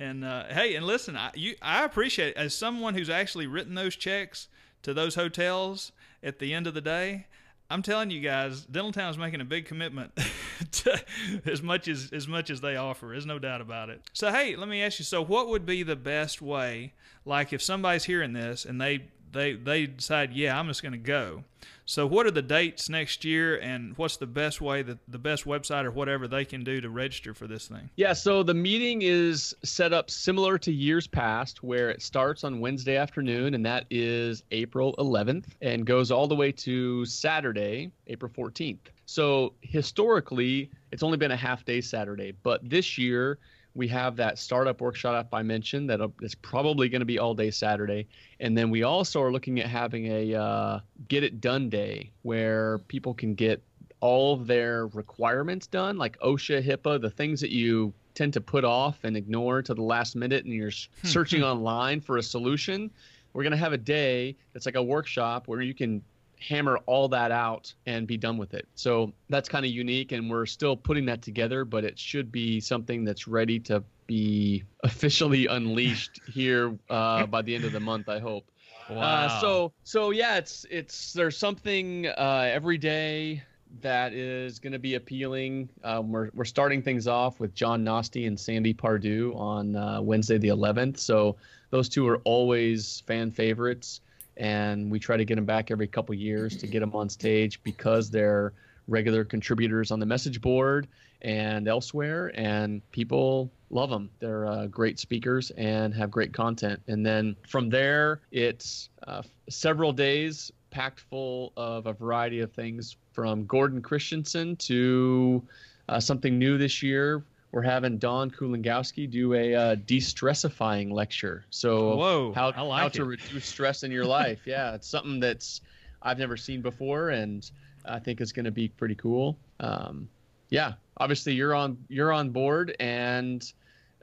And 0.00 0.24
uh, 0.24 0.44
hey, 0.48 0.74
and 0.76 0.86
listen, 0.86 1.14
I 1.14 1.30
you 1.34 1.54
I 1.60 1.84
appreciate 1.84 2.34
as 2.34 2.54
someone 2.54 2.94
who's 2.94 3.10
actually 3.10 3.46
written 3.46 3.74
those 3.74 3.94
checks 3.94 4.48
to 4.82 4.94
those 4.94 5.14
hotels 5.14 5.92
at 6.22 6.38
the 6.38 6.54
end 6.54 6.66
of 6.66 6.72
the 6.72 6.80
day. 6.80 7.26
I'm 7.68 7.82
telling 7.82 8.10
you 8.10 8.20
guys, 8.20 8.66
Dentaltown 8.66 9.10
is 9.10 9.18
making 9.18 9.42
a 9.42 9.44
big 9.44 9.66
commitment 9.66 10.12
as 11.44 11.62
much 11.62 11.86
as 11.86 12.10
as 12.14 12.26
much 12.26 12.48
as 12.48 12.62
they 12.62 12.76
offer. 12.76 13.08
There's 13.08 13.26
no 13.26 13.38
doubt 13.38 13.60
about 13.60 13.90
it. 13.90 14.00
So 14.14 14.32
hey, 14.32 14.56
let 14.56 14.68
me 14.68 14.82
ask 14.82 14.98
you. 14.98 15.04
So 15.04 15.22
what 15.22 15.48
would 15.48 15.66
be 15.66 15.82
the 15.82 15.96
best 15.96 16.40
way? 16.40 16.94
Like 17.26 17.52
if 17.52 17.60
somebody's 17.60 18.04
hearing 18.04 18.32
this 18.32 18.64
and 18.64 18.80
they 18.80 19.04
they 19.32 19.54
they 19.54 19.86
decide, 19.86 20.32
yeah, 20.32 20.58
I'm 20.58 20.66
just 20.66 20.82
going 20.82 20.92
to 20.92 20.98
go. 20.98 21.44
So, 21.84 22.06
what 22.06 22.24
are 22.24 22.30
the 22.30 22.40
dates 22.40 22.88
next 22.88 23.24
year, 23.24 23.56
and 23.56 23.96
what's 23.98 24.16
the 24.16 24.26
best 24.26 24.60
way 24.60 24.82
that 24.82 24.98
the 25.08 25.18
best 25.18 25.44
website 25.44 25.84
or 25.84 25.90
whatever 25.90 26.28
they 26.28 26.44
can 26.44 26.62
do 26.62 26.80
to 26.80 26.88
register 26.88 27.34
for 27.34 27.48
this 27.48 27.66
thing? 27.66 27.90
Yeah, 27.96 28.12
so 28.12 28.42
the 28.42 28.54
meeting 28.54 29.02
is 29.02 29.54
set 29.64 29.92
up 29.92 30.08
similar 30.08 30.56
to 30.58 30.72
years 30.72 31.08
past, 31.08 31.64
where 31.64 31.90
it 31.90 32.00
starts 32.00 32.44
on 32.44 32.60
Wednesday 32.60 32.96
afternoon, 32.96 33.54
and 33.54 33.66
that 33.66 33.86
is 33.90 34.44
April 34.52 34.94
11th, 34.98 35.46
and 35.62 35.84
goes 35.84 36.12
all 36.12 36.28
the 36.28 36.36
way 36.36 36.52
to 36.52 37.04
Saturday, 37.06 37.90
April 38.06 38.30
14th. 38.30 38.78
So 39.06 39.54
historically, 39.60 40.70
it's 40.92 41.02
only 41.02 41.18
been 41.18 41.32
a 41.32 41.36
half 41.36 41.64
day 41.64 41.80
Saturday, 41.80 42.32
but 42.44 42.60
this 42.62 42.96
year 42.98 43.38
we 43.74 43.88
have 43.88 44.16
that 44.16 44.38
startup 44.38 44.80
workshop 44.80 45.28
I 45.32 45.42
mentioned 45.42 45.90
that 45.90 46.00
is 46.22 46.34
probably 46.34 46.88
going 46.88 47.00
to 47.00 47.06
be 47.06 47.18
all 47.18 47.34
day 47.34 47.50
Saturday, 47.50 48.06
and 48.40 48.56
then 48.56 48.70
we 48.70 48.82
also 48.82 49.22
are 49.22 49.32
looking 49.32 49.60
at 49.60 49.66
having 49.66 50.06
a 50.06 50.34
uh, 50.34 50.80
get 51.08 51.22
it 51.22 51.40
done 51.40 51.68
day 51.68 52.10
where 52.22 52.78
people 52.88 53.14
can 53.14 53.34
get 53.34 53.62
all 54.00 54.34
of 54.34 54.46
their 54.46 54.86
requirements 54.88 55.66
done, 55.66 55.98
like 55.98 56.18
OSHA, 56.20 56.64
HIPAA, 56.66 57.00
the 57.00 57.10
things 57.10 57.40
that 57.40 57.50
you 57.50 57.92
tend 58.14 58.32
to 58.32 58.40
put 58.40 58.64
off 58.64 59.04
and 59.04 59.16
ignore 59.16 59.62
to 59.62 59.74
the 59.74 59.82
last 59.82 60.16
minute, 60.16 60.44
and 60.44 60.52
you're 60.52 60.72
searching 61.04 61.42
online 61.42 62.00
for 62.00 62.16
a 62.16 62.22
solution. 62.22 62.90
We're 63.32 63.42
going 63.42 63.52
to 63.52 63.58
have 63.58 63.72
a 63.72 63.78
day 63.78 64.36
that's 64.52 64.66
like 64.66 64.74
a 64.74 64.82
workshop 64.82 65.46
where 65.46 65.60
you 65.60 65.74
can 65.74 66.02
hammer 66.40 66.78
all 66.86 67.08
that 67.08 67.30
out 67.30 67.72
and 67.86 68.06
be 68.06 68.16
done 68.16 68.38
with 68.38 68.54
it. 68.54 68.66
So 68.74 69.12
that's 69.28 69.48
kind 69.48 69.64
of 69.64 69.70
unique, 69.70 70.12
and 70.12 70.30
we're 70.30 70.46
still 70.46 70.76
putting 70.76 71.06
that 71.06 71.22
together, 71.22 71.64
but 71.64 71.84
it 71.84 71.98
should 71.98 72.32
be 72.32 72.60
something 72.60 73.04
that's 73.04 73.28
ready 73.28 73.58
to 73.60 73.82
be 74.06 74.64
officially 74.82 75.46
unleashed 75.46 76.20
here 76.32 76.76
uh, 76.88 77.26
by 77.26 77.42
the 77.42 77.54
end 77.54 77.64
of 77.64 77.72
the 77.72 77.80
month. 77.80 78.08
I 78.08 78.18
hope. 78.18 78.50
Uh, 78.88 78.94
wow. 78.94 79.02
Uh, 79.02 79.40
so 79.40 79.72
so 79.84 80.10
yeah, 80.10 80.36
it's 80.36 80.66
it's 80.70 81.12
there's 81.12 81.36
something 81.36 82.06
uh, 82.06 82.50
every 82.52 82.78
day 82.78 83.42
that 83.82 84.12
is 84.12 84.58
going 84.58 84.72
to 84.72 84.78
be 84.78 84.96
appealing. 84.96 85.68
Um, 85.84 86.10
we're, 86.10 86.30
we're 86.34 86.44
starting 86.44 86.82
things 86.82 87.06
off 87.06 87.38
with 87.38 87.54
John 87.54 87.84
Nosti 87.84 88.26
and 88.26 88.38
Sandy 88.38 88.74
Pardue 88.74 89.32
on 89.36 89.76
uh, 89.76 90.00
Wednesday 90.02 90.38
the 90.38 90.48
11th. 90.48 90.98
So 90.98 91.36
those 91.70 91.88
two 91.88 92.08
are 92.08 92.16
always 92.24 93.00
fan 93.06 93.30
favorites 93.30 94.00
and 94.40 94.90
we 94.90 94.98
try 94.98 95.16
to 95.18 95.24
get 95.24 95.36
them 95.36 95.44
back 95.44 95.70
every 95.70 95.86
couple 95.86 96.14
years 96.14 96.56
to 96.56 96.66
get 96.66 96.80
them 96.80 96.94
on 96.94 97.08
stage 97.08 97.62
because 97.62 98.10
they're 98.10 98.54
regular 98.88 99.22
contributors 99.22 99.90
on 99.90 100.00
the 100.00 100.06
message 100.06 100.40
board 100.40 100.88
and 101.22 101.68
elsewhere, 101.68 102.32
and 102.34 102.80
people 102.90 103.52
love 103.68 103.90
them. 103.90 104.10
They're 104.18 104.46
uh, 104.46 104.66
great 104.66 104.98
speakers 104.98 105.50
and 105.52 105.94
have 105.94 106.10
great 106.10 106.32
content. 106.32 106.80
And 106.88 107.04
then 107.04 107.36
from 107.46 107.68
there, 107.68 108.22
it's 108.32 108.88
uh, 109.06 109.22
several 109.50 109.92
days 109.92 110.50
packed 110.70 111.00
full 111.00 111.52
of 111.58 111.86
a 111.86 111.92
variety 111.92 112.40
of 112.40 112.50
things 112.52 112.96
from 113.12 113.44
Gordon 113.44 113.82
Christensen 113.82 114.56
to 114.56 115.46
uh, 115.90 116.00
something 116.00 116.38
new 116.38 116.56
this 116.56 116.82
year 116.82 117.24
we're 117.52 117.62
having 117.62 117.98
Don 117.98 118.30
Kulingowski 118.30 119.10
do 119.10 119.34
a 119.34 119.54
uh, 119.54 119.74
de-stressifying 119.74 120.92
lecture. 120.92 121.44
So 121.50 121.96
Whoa, 121.96 122.32
how, 122.32 122.46
like 122.64 122.82
how 122.82 122.88
to 122.88 123.04
reduce 123.04 123.46
stress 123.46 123.82
in 123.82 123.90
your 123.90 124.04
life. 124.04 124.40
Yeah, 124.46 124.74
it's 124.74 124.88
something 124.88 125.20
that's 125.20 125.60
I've 126.02 126.18
never 126.18 126.36
seen 126.36 126.62
before, 126.62 127.10
and 127.10 127.48
I 127.84 127.98
think 127.98 128.20
it's 128.20 128.32
going 128.32 128.44
to 128.44 128.50
be 128.50 128.68
pretty 128.68 128.94
cool. 128.94 129.36
Um, 129.60 130.08
yeah, 130.48 130.74
obviously 130.96 131.34
you're 131.34 131.54
on 131.54 131.76
you're 131.88 132.12
on 132.12 132.30
board, 132.30 132.74
and 132.80 133.52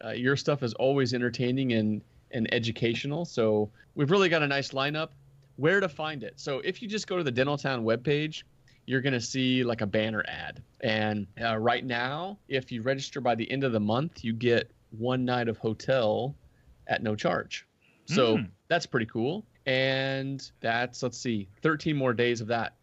uh, 0.03 0.11
your 0.11 0.35
stuff 0.35 0.63
is 0.63 0.73
always 0.75 1.13
entertaining 1.13 1.73
and 1.73 2.01
and 2.31 2.53
educational. 2.53 3.25
So 3.25 3.69
we've 3.95 4.11
really 4.11 4.29
got 4.29 4.43
a 4.43 4.47
nice 4.47 4.69
lineup. 4.69 5.09
Where 5.55 5.79
to 5.79 5.89
find 5.89 6.23
it? 6.23 6.33
So 6.35 6.59
if 6.59 6.81
you 6.81 6.87
just 6.87 7.07
go 7.07 7.17
to 7.17 7.23
the 7.23 7.31
Dentaltown 7.31 7.83
webpage, 7.83 8.43
you're 8.87 9.01
going 9.01 9.13
to 9.13 9.21
see 9.21 9.63
like 9.63 9.81
a 9.81 9.85
banner 9.85 10.25
ad. 10.27 10.63
And 10.81 11.27
uh, 11.39 11.57
right 11.57 11.85
now, 11.85 12.39
if 12.47 12.71
you 12.71 12.81
register 12.81 13.21
by 13.21 13.35
the 13.35 13.49
end 13.51 13.63
of 13.63 13.73
the 13.73 13.79
month, 13.79 14.23
you 14.23 14.33
get 14.33 14.71
one 14.97 15.23
night 15.25 15.49
of 15.49 15.57
hotel 15.57 16.33
at 16.87 17.03
no 17.03 17.15
charge. 17.15 17.67
So 18.05 18.37
mm. 18.37 18.47
that's 18.69 18.85
pretty 18.85 19.05
cool. 19.05 19.45
And 19.65 20.49
that's, 20.61 21.03
let's 21.03 21.17
see, 21.17 21.49
13 21.61 21.95
more 21.95 22.13
days 22.13 22.39
of 22.39 22.47
that. 22.47 22.75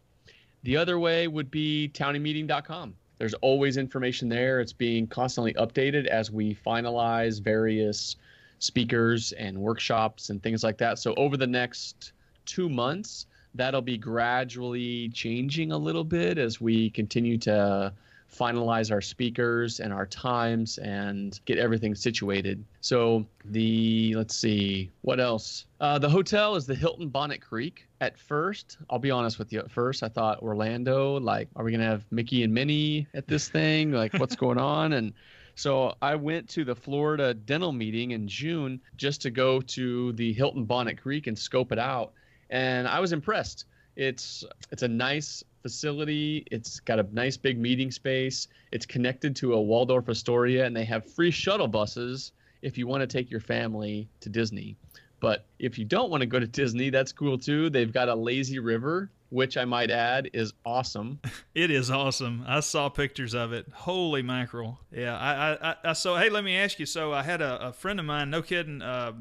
The 0.63 0.77
other 0.77 0.99
way 0.99 1.27
would 1.27 1.49
be 1.49 1.91
towniemeeting.com. 1.93 2.93
There's 3.17 3.33
always 3.35 3.77
information 3.77 4.29
there. 4.29 4.59
It's 4.59 4.73
being 4.73 5.07
constantly 5.07 5.53
updated 5.55 6.05
as 6.05 6.29
we 6.29 6.53
finalize 6.53 7.41
various 7.41 8.15
speakers 8.59 9.31
and 9.33 9.57
workshops 9.57 10.29
and 10.29 10.43
things 10.43 10.63
like 10.63 10.77
that. 10.77 10.99
So 10.99 11.15
over 11.15 11.37
the 11.37 11.47
next 11.47 12.11
two 12.45 12.69
months, 12.69 13.25
that'll 13.55 13.81
be 13.81 13.97
gradually 13.97 15.09
changing 15.09 15.71
a 15.71 15.77
little 15.77 16.03
bit 16.03 16.37
as 16.37 16.61
we 16.61 16.89
continue 16.91 17.37
to 17.39 17.93
finalize 18.35 18.91
our 18.91 19.01
speakers 19.01 19.79
and 19.79 19.93
our 19.93 20.05
times 20.05 20.77
and 20.79 21.39
get 21.45 21.57
everything 21.57 21.95
situated. 21.95 22.63
So 22.81 23.25
the 23.45 24.13
let's 24.15 24.35
see 24.35 24.91
what 25.01 25.19
else. 25.19 25.65
Uh, 25.79 25.99
the 25.99 26.09
hotel 26.09 26.55
is 26.55 26.65
the 26.65 26.75
Hilton 26.75 27.09
Bonnet 27.09 27.41
Creek. 27.41 27.87
At 28.01 28.17
first, 28.17 28.77
I'll 28.89 28.99
be 28.99 29.11
honest 29.11 29.39
with 29.39 29.53
you. 29.53 29.59
At 29.59 29.71
first, 29.71 30.03
I 30.03 30.09
thought 30.09 30.41
Orlando. 30.41 31.19
Like, 31.19 31.47
are 31.55 31.63
we 31.63 31.71
gonna 31.71 31.85
have 31.85 32.05
Mickey 32.11 32.43
and 32.43 32.53
Minnie 32.53 33.07
at 33.13 33.27
this 33.27 33.47
thing? 33.47 33.91
Like, 33.91 34.13
what's 34.13 34.35
going 34.45 34.57
on? 34.57 34.93
And 34.93 35.13
so 35.55 35.95
I 36.01 36.15
went 36.15 36.49
to 36.49 36.65
the 36.65 36.75
Florida 36.75 37.33
dental 37.33 37.71
meeting 37.71 38.11
in 38.11 38.27
June 38.27 38.81
just 38.97 39.21
to 39.21 39.31
go 39.31 39.61
to 39.61 40.11
the 40.13 40.33
Hilton 40.33 40.65
Bonnet 40.65 41.01
Creek 41.01 41.27
and 41.27 41.39
scope 41.39 41.71
it 41.71 41.79
out 41.79 42.11
and 42.49 42.87
I 42.87 42.99
was 42.99 43.11
impressed. 43.11 43.65
It's 43.95 44.43
it's 44.71 44.83
a 44.83 44.87
nice 44.87 45.43
facility. 45.61 46.45
It's 46.51 46.79
got 46.79 46.99
a 46.99 47.07
nice 47.11 47.37
big 47.37 47.57
meeting 47.57 47.91
space. 47.91 48.47
It's 48.71 48.85
connected 48.85 49.35
to 49.37 49.53
a 49.53 49.61
Waldorf 49.61 50.09
Astoria, 50.09 50.65
and 50.65 50.75
they 50.75 50.85
have 50.85 51.09
free 51.11 51.31
shuttle 51.31 51.67
buses 51.67 52.33
if 52.61 52.77
you 52.77 52.87
want 52.87 53.01
to 53.01 53.07
take 53.07 53.31
your 53.31 53.39
family 53.39 54.07
to 54.19 54.29
Disney. 54.29 54.75
But 55.19 55.45
if 55.59 55.79
you 55.79 55.85
don't 55.85 56.11
want 56.11 56.21
to 56.21 56.27
go 56.27 56.39
to 56.39 56.47
Disney, 56.47 56.89
that's 56.89 57.11
cool 57.11 57.37
too. 57.37 57.69
They've 57.69 57.91
got 57.91 58.09
a 58.09 58.15
lazy 58.15 58.59
river, 58.59 59.09
which 59.29 59.57
I 59.57 59.65
might 59.65 59.89
add 59.89 60.29
is 60.33 60.53
awesome. 60.65 61.19
It 61.55 61.71
is 61.71 61.89
awesome. 61.89 62.43
I 62.45 62.59
saw 62.59 62.89
pictures 62.89 63.33
of 63.33 63.53
it. 63.53 63.65
Holy 63.73 64.21
mackerel! 64.21 64.77
Yeah, 64.91 65.17
I, 65.17 65.69
I, 65.69 65.75
I 65.85 65.93
so 65.93 66.17
hey, 66.17 66.29
let 66.29 66.43
me 66.43 66.57
ask 66.57 66.79
you. 66.79 66.85
So 66.85 67.13
I 67.13 67.23
had 67.23 67.41
a, 67.41 67.67
a 67.69 67.73
friend 67.73 67.97
of 67.97 68.05
mine, 68.05 68.29
no 68.29 68.41
kidding, 68.41 68.81
uh, 68.81 69.13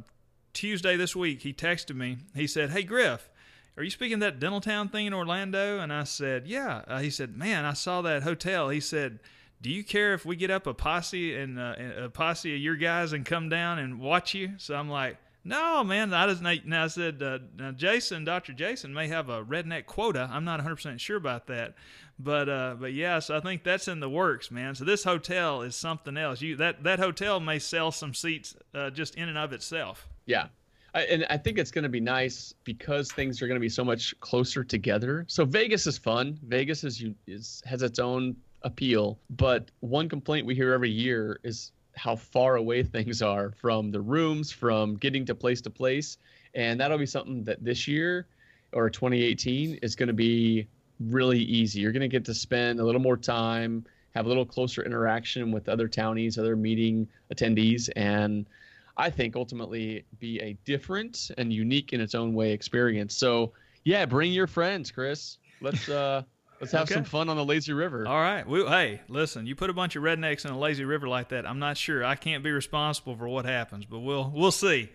Tuesday 0.54 0.96
this 0.96 1.14
week, 1.14 1.42
he 1.42 1.52
texted 1.52 1.94
me. 1.94 2.18
He 2.34 2.46
said, 2.46 2.70
Hey, 2.70 2.82
Griff, 2.82 3.28
are 3.76 3.82
you 3.82 3.90
speaking 3.90 4.20
that 4.20 4.40
dental 4.40 4.60
town 4.60 4.88
thing 4.88 5.06
in 5.06 5.12
Orlando? 5.12 5.80
And 5.80 5.92
I 5.92 6.04
said, 6.04 6.46
Yeah. 6.46 6.82
Uh, 6.86 7.00
he 7.00 7.10
said, 7.10 7.36
Man, 7.36 7.64
I 7.64 7.74
saw 7.74 8.00
that 8.02 8.22
hotel. 8.22 8.68
He 8.68 8.80
said, 8.80 9.18
Do 9.60 9.70
you 9.70 9.84
care 9.84 10.14
if 10.14 10.24
we 10.24 10.36
get 10.36 10.50
up 10.50 10.66
a 10.66 10.74
posse 10.74 11.36
and 11.36 11.58
uh, 11.58 11.74
a 12.04 12.08
posse 12.08 12.54
of 12.54 12.60
your 12.60 12.76
guys 12.76 13.12
and 13.12 13.26
come 13.26 13.48
down 13.48 13.78
and 13.78 14.00
watch 14.00 14.34
you? 14.34 14.52
So 14.58 14.74
I'm 14.74 14.88
like, 14.88 15.18
no, 15.46 15.84
man, 15.84 16.14
I 16.14 16.26
just 16.26 16.42
now 16.42 16.84
I 16.84 16.86
said 16.86 17.22
uh, 17.22 17.38
now 17.58 17.70
Jason, 17.72 18.24
Doctor 18.24 18.54
Jason 18.54 18.94
may 18.94 19.08
have 19.08 19.28
a 19.28 19.44
redneck 19.44 19.84
quota. 19.84 20.28
I'm 20.32 20.44
not 20.44 20.58
100 20.58 20.76
percent 20.76 21.00
sure 21.02 21.18
about 21.18 21.48
that, 21.48 21.74
but 22.18 22.48
uh, 22.48 22.76
but 22.80 22.94
yes, 22.94 23.28
I 23.28 23.40
think 23.40 23.62
that's 23.62 23.86
in 23.86 24.00
the 24.00 24.08
works, 24.08 24.50
man. 24.50 24.74
So 24.74 24.86
this 24.86 25.04
hotel 25.04 25.60
is 25.60 25.76
something 25.76 26.16
else. 26.16 26.40
You 26.40 26.56
that 26.56 26.82
that 26.84 26.98
hotel 26.98 27.40
may 27.40 27.58
sell 27.58 27.92
some 27.92 28.14
seats 28.14 28.56
uh, 28.74 28.88
just 28.88 29.16
in 29.16 29.28
and 29.28 29.36
of 29.36 29.52
itself. 29.52 30.08
Yeah, 30.26 30.46
I, 30.94 31.02
and 31.02 31.26
I 31.28 31.36
think 31.36 31.58
it's 31.58 31.70
going 31.70 31.82
to 31.82 31.88
be 31.88 32.00
nice 32.00 32.54
because 32.64 33.10
things 33.12 33.42
are 33.42 33.46
going 33.46 33.56
to 33.56 33.60
be 33.60 33.68
so 33.68 33.84
much 33.84 34.18
closer 34.20 34.62
together. 34.62 35.24
So 35.28 35.44
Vegas 35.44 35.86
is 35.86 35.98
fun. 35.98 36.38
Vegas 36.46 36.84
is 36.84 37.04
is 37.26 37.62
has 37.66 37.82
its 37.82 37.98
own 37.98 38.36
appeal, 38.62 39.18
but 39.30 39.70
one 39.80 40.08
complaint 40.08 40.46
we 40.46 40.54
hear 40.54 40.72
every 40.72 40.90
year 40.90 41.40
is 41.42 41.72
how 41.96 42.16
far 42.16 42.56
away 42.56 42.82
things 42.84 43.22
are 43.22 43.52
from 43.60 43.90
the 43.90 44.00
rooms, 44.00 44.52
from 44.52 44.96
getting 44.96 45.24
to 45.26 45.34
place 45.34 45.60
to 45.62 45.70
place, 45.70 46.18
and 46.54 46.80
that'll 46.80 46.98
be 46.98 47.06
something 47.06 47.44
that 47.44 47.62
this 47.62 47.88
year 47.88 48.26
or 48.72 48.88
2018 48.90 49.78
is 49.82 49.94
going 49.96 50.08
to 50.08 50.12
be 50.12 50.66
really 51.00 51.40
easy. 51.40 51.80
You're 51.80 51.92
going 51.92 52.02
to 52.02 52.08
get 52.08 52.24
to 52.26 52.34
spend 52.34 52.80
a 52.80 52.84
little 52.84 53.00
more 53.00 53.16
time, 53.16 53.84
have 54.14 54.26
a 54.26 54.28
little 54.28 54.46
closer 54.46 54.82
interaction 54.82 55.50
with 55.52 55.68
other 55.68 55.88
townies, 55.88 56.38
other 56.38 56.56
meeting 56.56 57.08
attendees, 57.32 57.90
and 57.96 58.46
I 58.96 59.10
think 59.10 59.36
ultimately 59.36 60.04
be 60.18 60.40
a 60.40 60.54
different 60.64 61.30
and 61.38 61.52
unique 61.52 61.92
in 61.92 62.00
its 62.00 62.14
own 62.14 62.34
way 62.34 62.52
experience. 62.52 63.16
So 63.16 63.52
yeah, 63.84 64.06
bring 64.06 64.32
your 64.32 64.46
friends, 64.46 64.90
Chris. 64.90 65.38
Let's 65.60 65.88
uh 65.88 66.22
Let's 66.60 66.72
have 66.72 66.82
okay. 66.82 66.94
some 66.94 67.04
fun 67.04 67.28
on 67.28 67.36
the 67.36 67.44
lazy 67.44 67.72
river. 67.72 68.06
All 68.06 68.20
right. 68.20 68.46
We, 68.46 68.64
hey, 68.64 69.00
listen, 69.08 69.46
you 69.46 69.56
put 69.56 69.70
a 69.70 69.72
bunch 69.72 69.96
of 69.96 70.02
rednecks 70.02 70.44
in 70.44 70.50
a 70.52 70.58
lazy 70.58 70.84
river 70.84 71.08
like 71.08 71.30
that. 71.30 71.46
I'm 71.46 71.58
not 71.58 71.76
sure. 71.76 72.04
I 72.04 72.14
can't 72.14 72.44
be 72.44 72.50
responsible 72.52 73.16
for 73.16 73.28
what 73.28 73.44
happens, 73.44 73.84
but 73.84 74.00
we'll 74.00 74.30
we'll 74.34 74.52
see. 74.52 74.90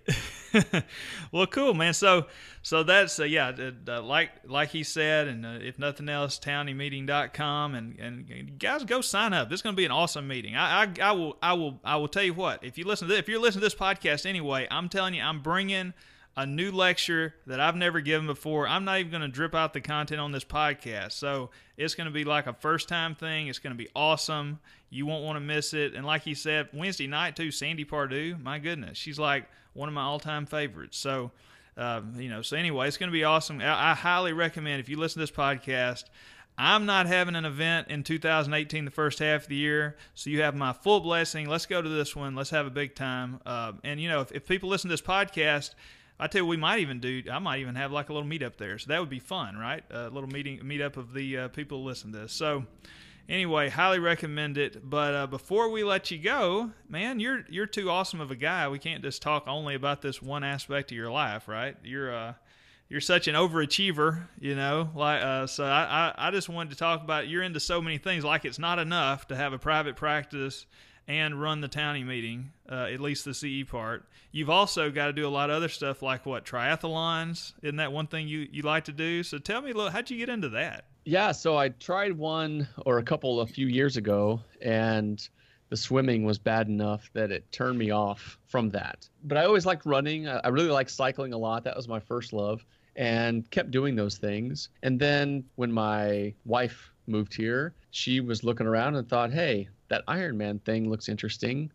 well, 1.31 1.47
cool, 1.47 1.73
man. 1.73 1.93
So 1.93 2.27
so 2.61 2.83
that's 2.83 3.19
uh, 3.19 3.25
yeah, 3.25 3.51
uh, 3.87 4.01
like 4.01 4.31
like 4.45 4.69
he 4.69 4.83
said, 4.83 5.27
and 5.27 5.45
uh, 5.45 5.59
if 5.61 5.77
nothing 5.77 6.09
else, 6.09 6.39
towniemeeting.com, 6.39 7.75
and 7.75 7.99
and 7.99 8.59
guys 8.59 8.83
go 8.85 9.01
sign 9.01 9.33
up. 9.33 9.49
This 9.49 9.57
is 9.57 9.61
going 9.61 9.75
to 9.75 9.77
be 9.77 9.85
an 9.85 9.91
awesome 9.91 10.27
meeting. 10.27 10.55
I, 10.55 10.83
I 10.83 10.93
I 11.01 11.11
will 11.11 11.37
I 11.41 11.53
will 11.53 11.79
I 11.83 11.97
will 11.97 12.07
tell 12.07 12.23
you 12.23 12.33
what. 12.33 12.63
If 12.63 12.77
you 12.77 12.85
listen 12.85 13.07
to 13.07 13.13
this, 13.13 13.19
if 13.19 13.27
you're 13.27 13.39
listening 13.39 13.61
to 13.61 13.65
this 13.65 13.75
podcast 13.75 14.25
anyway, 14.25 14.67
I'm 14.71 14.89
telling 14.89 15.13
you, 15.13 15.21
I'm 15.21 15.41
bringing 15.41 15.93
a 16.37 16.45
new 16.45 16.71
lecture 16.71 17.35
that 17.47 17.59
I've 17.59 17.75
never 17.75 17.99
given 18.01 18.25
before. 18.25 18.67
I'm 18.67 18.85
not 18.85 18.99
even 18.99 19.11
going 19.11 19.21
to 19.21 19.27
drip 19.27 19.53
out 19.53 19.73
the 19.73 19.81
content 19.81 20.21
on 20.21 20.31
this 20.31 20.45
podcast. 20.45 21.13
So 21.13 21.49
it's 21.77 21.95
going 21.95 22.05
to 22.05 22.13
be 22.13 22.23
like 22.23 22.47
a 22.47 22.53
first 22.53 22.87
time 22.87 23.15
thing. 23.15 23.47
It's 23.47 23.59
going 23.59 23.75
to 23.75 23.77
be 23.77 23.89
awesome. 23.95 24.59
You 24.89 25.05
won't 25.05 25.25
want 25.25 25.35
to 25.35 25.41
miss 25.41 25.73
it. 25.73 25.93
And 25.95 26.05
like 26.05 26.23
he 26.23 26.33
said, 26.33 26.69
Wednesday 26.73 27.07
night, 27.07 27.35
too, 27.35 27.51
Sandy 27.51 27.83
Pardue, 27.83 28.37
my 28.41 28.59
goodness, 28.59 28.97
she's 28.97 29.19
like 29.19 29.49
one 29.73 29.89
of 29.89 29.93
my 29.93 30.01
all 30.01 30.19
time 30.19 30.45
favorites. 30.45 30.97
So, 30.97 31.31
uh, 31.77 32.01
you 32.15 32.29
know, 32.29 32.41
so 32.41 32.57
anyway, 32.57 32.87
it's 32.87 32.97
going 32.97 33.09
to 33.09 33.13
be 33.13 33.23
awesome. 33.23 33.61
I, 33.61 33.91
I 33.91 33.93
highly 33.93 34.33
recommend 34.33 34.79
if 34.79 34.89
you 34.89 34.97
listen 34.97 35.19
to 35.19 35.23
this 35.23 35.35
podcast, 35.35 36.05
I'm 36.57 36.85
not 36.85 37.05
having 37.05 37.35
an 37.35 37.45
event 37.45 37.87
in 37.87 38.03
2018, 38.03 38.83
the 38.83 38.91
first 38.91 39.19
half 39.19 39.43
of 39.43 39.47
the 39.47 39.55
year. 39.55 39.95
So 40.13 40.29
you 40.29 40.41
have 40.41 40.55
my 40.55 40.73
full 40.73 40.99
blessing. 40.99 41.47
Let's 41.47 41.65
go 41.65 41.81
to 41.81 41.87
this 41.87 42.17
one. 42.17 42.35
Let's 42.35 42.49
have 42.49 42.65
a 42.65 42.69
big 42.69 42.95
time. 42.95 43.39
Uh, 43.45 43.73
and, 43.83 43.99
you 44.01 44.09
know, 44.09 44.19
if, 44.19 44.33
if 44.33 44.45
people 44.45 44.67
listen 44.67 44.89
to 44.89 44.93
this 44.93 45.01
podcast, 45.01 45.73
I 46.19 46.27
tell 46.27 46.41
you, 46.41 46.45
we 46.45 46.57
might 46.57 46.79
even 46.79 46.99
do. 46.99 47.23
I 47.31 47.39
might 47.39 47.59
even 47.59 47.75
have 47.75 47.91
like 47.91 48.09
a 48.09 48.13
little 48.13 48.27
meetup 48.27 48.57
there, 48.57 48.77
so 48.77 48.87
that 48.89 48.99
would 48.99 49.09
be 49.09 49.19
fun, 49.19 49.55
right? 49.55 49.83
A 49.89 50.09
little 50.09 50.29
meeting 50.29 50.59
meetup 50.59 50.97
of 50.97 51.13
the 51.13 51.37
uh, 51.37 51.47
people 51.47 51.81
who 51.81 51.85
listen 51.85 52.11
to 52.11 52.19
this. 52.19 52.33
So, 52.33 52.65
anyway, 53.29 53.69
highly 53.69 53.99
recommend 53.99 54.57
it. 54.57 54.89
But 54.89 55.13
uh, 55.15 55.27
before 55.27 55.69
we 55.69 55.83
let 55.83 56.11
you 56.11 56.17
go, 56.17 56.71
man, 56.89 57.21
you're 57.21 57.45
you're 57.49 57.65
too 57.65 57.89
awesome 57.89 58.19
of 58.19 58.31
a 58.31 58.35
guy. 58.35 58.67
We 58.67 58.79
can't 58.79 59.01
just 59.01 59.21
talk 59.21 59.47
only 59.47 59.75
about 59.75 60.01
this 60.01 60.21
one 60.21 60.43
aspect 60.43 60.91
of 60.91 60.97
your 60.97 61.09
life, 61.09 61.47
right? 61.47 61.77
You're 61.85 62.13
uh, 62.13 62.33
you're 62.89 63.01
such 63.01 63.29
an 63.29 63.35
overachiever, 63.35 64.27
you 64.41 64.55
know. 64.55 64.89
Like, 64.93 65.23
uh, 65.23 65.47
so 65.47 65.63
I, 65.63 66.11
I 66.17 66.27
I 66.27 66.31
just 66.31 66.49
wanted 66.49 66.71
to 66.71 66.75
talk 66.75 67.01
about 67.01 67.29
you're 67.29 67.43
into 67.43 67.61
so 67.61 67.81
many 67.81 67.97
things. 67.97 68.25
Like, 68.25 68.43
it's 68.43 68.59
not 68.59 68.77
enough 68.77 69.27
to 69.27 69.37
have 69.37 69.53
a 69.53 69.59
private 69.59 69.95
practice 69.95 70.65
and 71.09 71.41
run 71.41 71.59
the 71.59 71.67
townie 71.67 72.05
meeting, 72.05 72.51
uh, 72.71 72.83
at 72.83 72.99
least 72.99 73.25
the 73.25 73.33
CE 73.33 73.67
part. 73.67 74.05
You've 74.31 74.51
also 74.51 74.91
got 74.91 75.07
to 75.07 75.13
do 75.13 75.27
a 75.27 75.29
lot 75.29 75.49
of 75.49 75.55
other 75.55 75.67
stuff 75.67 76.03
like 76.03 76.23
what 76.27 76.45
triathlons. 76.45 77.53
Isn't 77.63 77.77
that 77.77 77.91
one 77.91 78.05
thing 78.05 78.27
you, 78.27 78.47
you 78.51 78.61
like 78.61 78.85
to 78.85 78.91
do? 78.91 79.23
So 79.23 79.39
tell 79.39 79.63
me, 79.63 79.73
look, 79.73 79.91
how'd 79.91 80.11
you 80.11 80.19
get 80.19 80.29
into 80.29 80.49
that? 80.49 80.85
Yeah, 81.05 81.31
so 81.31 81.57
I 81.57 81.69
tried 81.69 82.15
one 82.15 82.67
or 82.85 82.99
a 82.99 83.03
couple 83.03 83.41
a 83.41 83.47
few 83.47 83.65
years 83.65 83.97
ago, 83.97 84.41
and 84.61 85.27
the 85.69 85.77
swimming 85.77 86.25
was 86.25 86.37
bad 86.37 86.67
enough 86.67 87.09
that 87.13 87.31
it 87.31 87.51
turned 87.51 87.79
me 87.79 87.89
off 87.89 88.37
from 88.45 88.69
that. 88.69 89.09
But 89.23 89.39
I 89.39 89.45
always 89.45 89.65
liked 89.65 89.87
running. 89.87 90.27
I 90.27 90.47
really 90.49 90.69
liked 90.69 90.91
cycling 90.91 91.33
a 91.33 91.37
lot. 91.37 91.63
That 91.63 91.75
was 91.75 91.87
my 91.87 91.99
first 91.99 92.33
love, 92.33 92.63
and 92.95 93.49
kept 93.49 93.71
doing 93.71 93.95
those 93.95 94.19
things. 94.19 94.69
And 94.83 94.99
then 94.99 95.45
when 95.55 95.71
my 95.71 96.35
wife 96.45 96.93
moved 97.07 97.33
here, 97.33 97.73
she 97.89 98.19
was 98.19 98.43
looking 98.43 98.67
around 98.67 98.95
and 98.95 99.09
thought, 99.09 99.33
hey, 99.33 99.69
that 99.89 100.05
Ironman 100.07 100.61
thing 100.61 100.89
looks 100.89 101.09
interesting. 101.09 101.71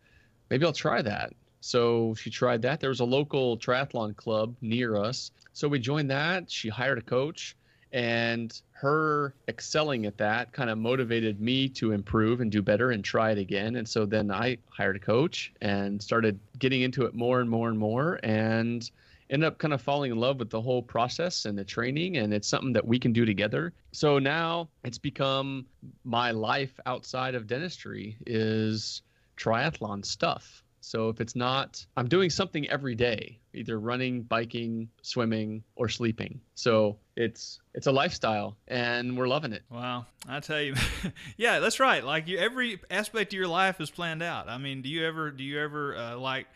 Maybe 0.50 0.64
I'll 0.64 0.72
try 0.72 1.02
that. 1.02 1.32
So 1.60 2.14
she 2.14 2.30
tried 2.30 2.62
that. 2.62 2.80
There 2.80 2.90
was 2.90 3.00
a 3.00 3.04
local 3.04 3.56
triathlon 3.56 4.16
club 4.16 4.54
near 4.60 4.96
us. 4.96 5.30
So 5.52 5.68
we 5.68 5.78
joined 5.78 6.10
that. 6.10 6.50
She 6.50 6.68
hired 6.68 6.98
a 6.98 7.02
coach, 7.02 7.56
and 7.92 8.60
her 8.72 9.34
excelling 9.48 10.04
at 10.04 10.18
that 10.18 10.52
kind 10.52 10.68
of 10.68 10.76
motivated 10.76 11.40
me 11.40 11.68
to 11.70 11.92
improve 11.92 12.40
and 12.40 12.50
do 12.50 12.60
better 12.60 12.90
and 12.90 13.02
try 13.02 13.30
it 13.30 13.38
again. 13.38 13.76
And 13.76 13.88
so 13.88 14.04
then 14.04 14.30
I 14.30 14.58
hired 14.68 14.96
a 14.96 14.98
coach 14.98 15.52
and 15.62 16.02
started 16.02 16.38
getting 16.58 16.82
into 16.82 17.04
it 17.04 17.14
more 17.14 17.40
and 17.40 17.48
more 17.48 17.68
and 17.70 17.78
more. 17.78 18.20
And 18.22 18.90
ended 19.30 19.46
up 19.46 19.58
kind 19.58 19.74
of 19.74 19.80
falling 19.80 20.12
in 20.12 20.18
love 20.18 20.38
with 20.38 20.50
the 20.50 20.60
whole 20.60 20.82
process 20.82 21.44
and 21.44 21.58
the 21.58 21.64
training 21.64 22.16
and 22.16 22.32
it's 22.32 22.48
something 22.48 22.72
that 22.72 22.86
we 22.86 22.98
can 22.98 23.12
do 23.12 23.24
together. 23.24 23.72
So 23.92 24.18
now 24.18 24.68
it's 24.84 24.98
become 24.98 25.66
my 26.04 26.30
life 26.30 26.78
outside 26.86 27.34
of 27.34 27.46
dentistry 27.46 28.16
is 28.26 29.02
triathlon 29.36 30.04
stuff. 30.04 30.62
So 30.80 31.08
if 31.08 31.20
it's 31.20 31.34
not 31.34 31.84
i'm 31.96 32.08
doing 32.08 32.28
something 32.28 32.68
every 32.68 32.94
day 32.94 33.40
either 33.54 33.78
running 33.78 34.22
biking 34.22 34.88
swimming 35.00 35.62
or 35.76 35.88
sleeping. 35.88 36.40
So 36.54 36.98
it's 37.16 37.60
it's 37.72 37.86
a 37.86 37.92
lifestyle 37.92 38.56
and 38.68 39.16
we're 39.16 39.28
loving 39.28 39.52
it. 39.52 39.62
Wow. 39.70 40.06
I 40.28 40.40
tell 40.40 40.60
you 40.60 40.74
yeah 41.38 41.60
that's 41.60 41.80
right. 41.80 42.04
Like 42.04 42.28
you, 42.28 42.38
every 42.38 42.80
aspect 42.90 43.32
of 43.32 43.38
your 43.38 43.48
life 43.48 43.80
is 43.80 43.90
planned 43.90 44.22
out. 44.22 44.48
I 44.48 44.58
mean 44.58 44.82
do 44.82 44.90
you 44.90 45.06
ever 45.06 45.30
do 45.30 45.42
you 45.42 45.58
ever 45.58 45.96
uh, 45.96 46.16
like 46.18 46.46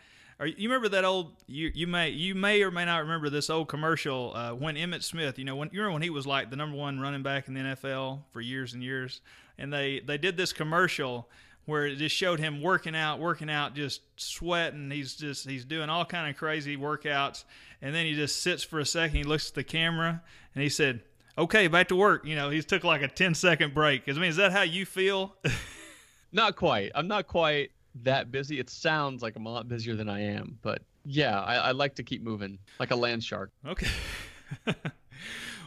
you 0.45 0.69
remember 0.69 0.89
that 0.89 1.03
old? 1.03 1.33
You 1.47 1.71
you 1.73 1.85
may 1.85 2.09
you 2.09 2.33
may 2.33 2.63
or 2.63 2.71
may 2.71 2.85
not 2.85 2.99
remember 2.99 3.29
this 3.29 3.49
old 3.49 3.67
commercial 3.67 4.33
uh, 4.35 4.51
when 4.51 4.75
Emmitt 4.75 5.03
Smith. 5.03 5.37
You 5.37 5.45
know 5.45 5.55
when 5.55 5.69
you 5.73 5.79
remember 5.79 5.93
when 5.93 6.01
he 6.01 6.09
was 6.09 6.25
like 6.25 6.49
the 6.49 6.55
number 6.55 6.77
one 6.77 6.99
running 6.99 7.23
back 7.23 7.47
in 7.47 7.53
the 7.53 7.59
NFL 7.59 8.21
for 8.31 8.39
years 8.39 8.73
and 8.73 8.81
years, 8.81 9.21
and 9.57 9.73
they 9.73 9.99
they 9.99 10.17
did 10.17 10.37
this 10.37 10.53
commercial 10.53 11.29
where 11.65 11.85
it 11.85 11.97
just 11.97 12.15
showed 12.15 12.39
him 12.39 12.61
working 12.61 12.95
out, 12.95 13.19
working 13.19 13.49
out, 13.49 13.75
just 13.75 14.01
sweating. 14.15 14.89
He's 14.91 15.15
just 15.15 15.47
he's 15.47 15.65
doing 15.65 15.89
all 15.89 16.05
kind 16.05 16.29
of 16.29 16.37
crazy 16.37 16.77
workouts, 16.77 17.43
and 17.81 17.93
then 17.93 18.05
he 18.05 18.15
just 18.15 18.41
sits 18.41 18.63
for 18.63 18.79
a 18.79 18.85
second. 18.85 19.17
He 19.17 19.23
looks 19.23 19.49
at 19.49 19.55
the 19.55 19.63
camera 19.63 20.21
and 20.55 20.63
he 20.63 20.69
said, 20.69 21.01
"Okay, 21.37 21.67
back 21.67 21.89
to 21.89 21.97
work." 21.97 22.25
You 22.25 22.35
know, 22.35 22.49
he 22.49 22.61
took 22.61 22.85
like 22.85 23.01
a 23.01 23.09
10 23.09 23.35
second 23.35 23.73
break. 23.73 24.07
I 24.07 24.13
mean, 24.13 24.23
is 24.23 24.37
that 24.37 24.53
how 24.53 24.61
you 24.61 24.85
feel? 24.85 25.35
not 26.31 26.55
quite. 26.55 26.91
I'm 26.95 27.07
not 27.09 27.27
quite 27.27 27.71
that 28.03 28.31
busy. 28.31 28.59
It 28.59 28.69
sounds 28.69 29.21
like 29.21 29.35
I'm 29.35 29.45
a 29.45 29.51
lot 29.51 29.67
busier 29.67 29.95
than 29.95 30.09
I 30.09 30.21
am, 30.21 30.57
but 30.61 30.81
yeah, 31.05 31.39
I, 31.41 31.55
I 31.55 31.71
like 31.71 31.95
to 31.95 32.03
keep 32.03 32.21
moving 32.21 32.59
like 32.79 32.91
a 32.91 32.95
land 32.95 33.23
shark. 33.23 33.51
Okay. 33.65 33.87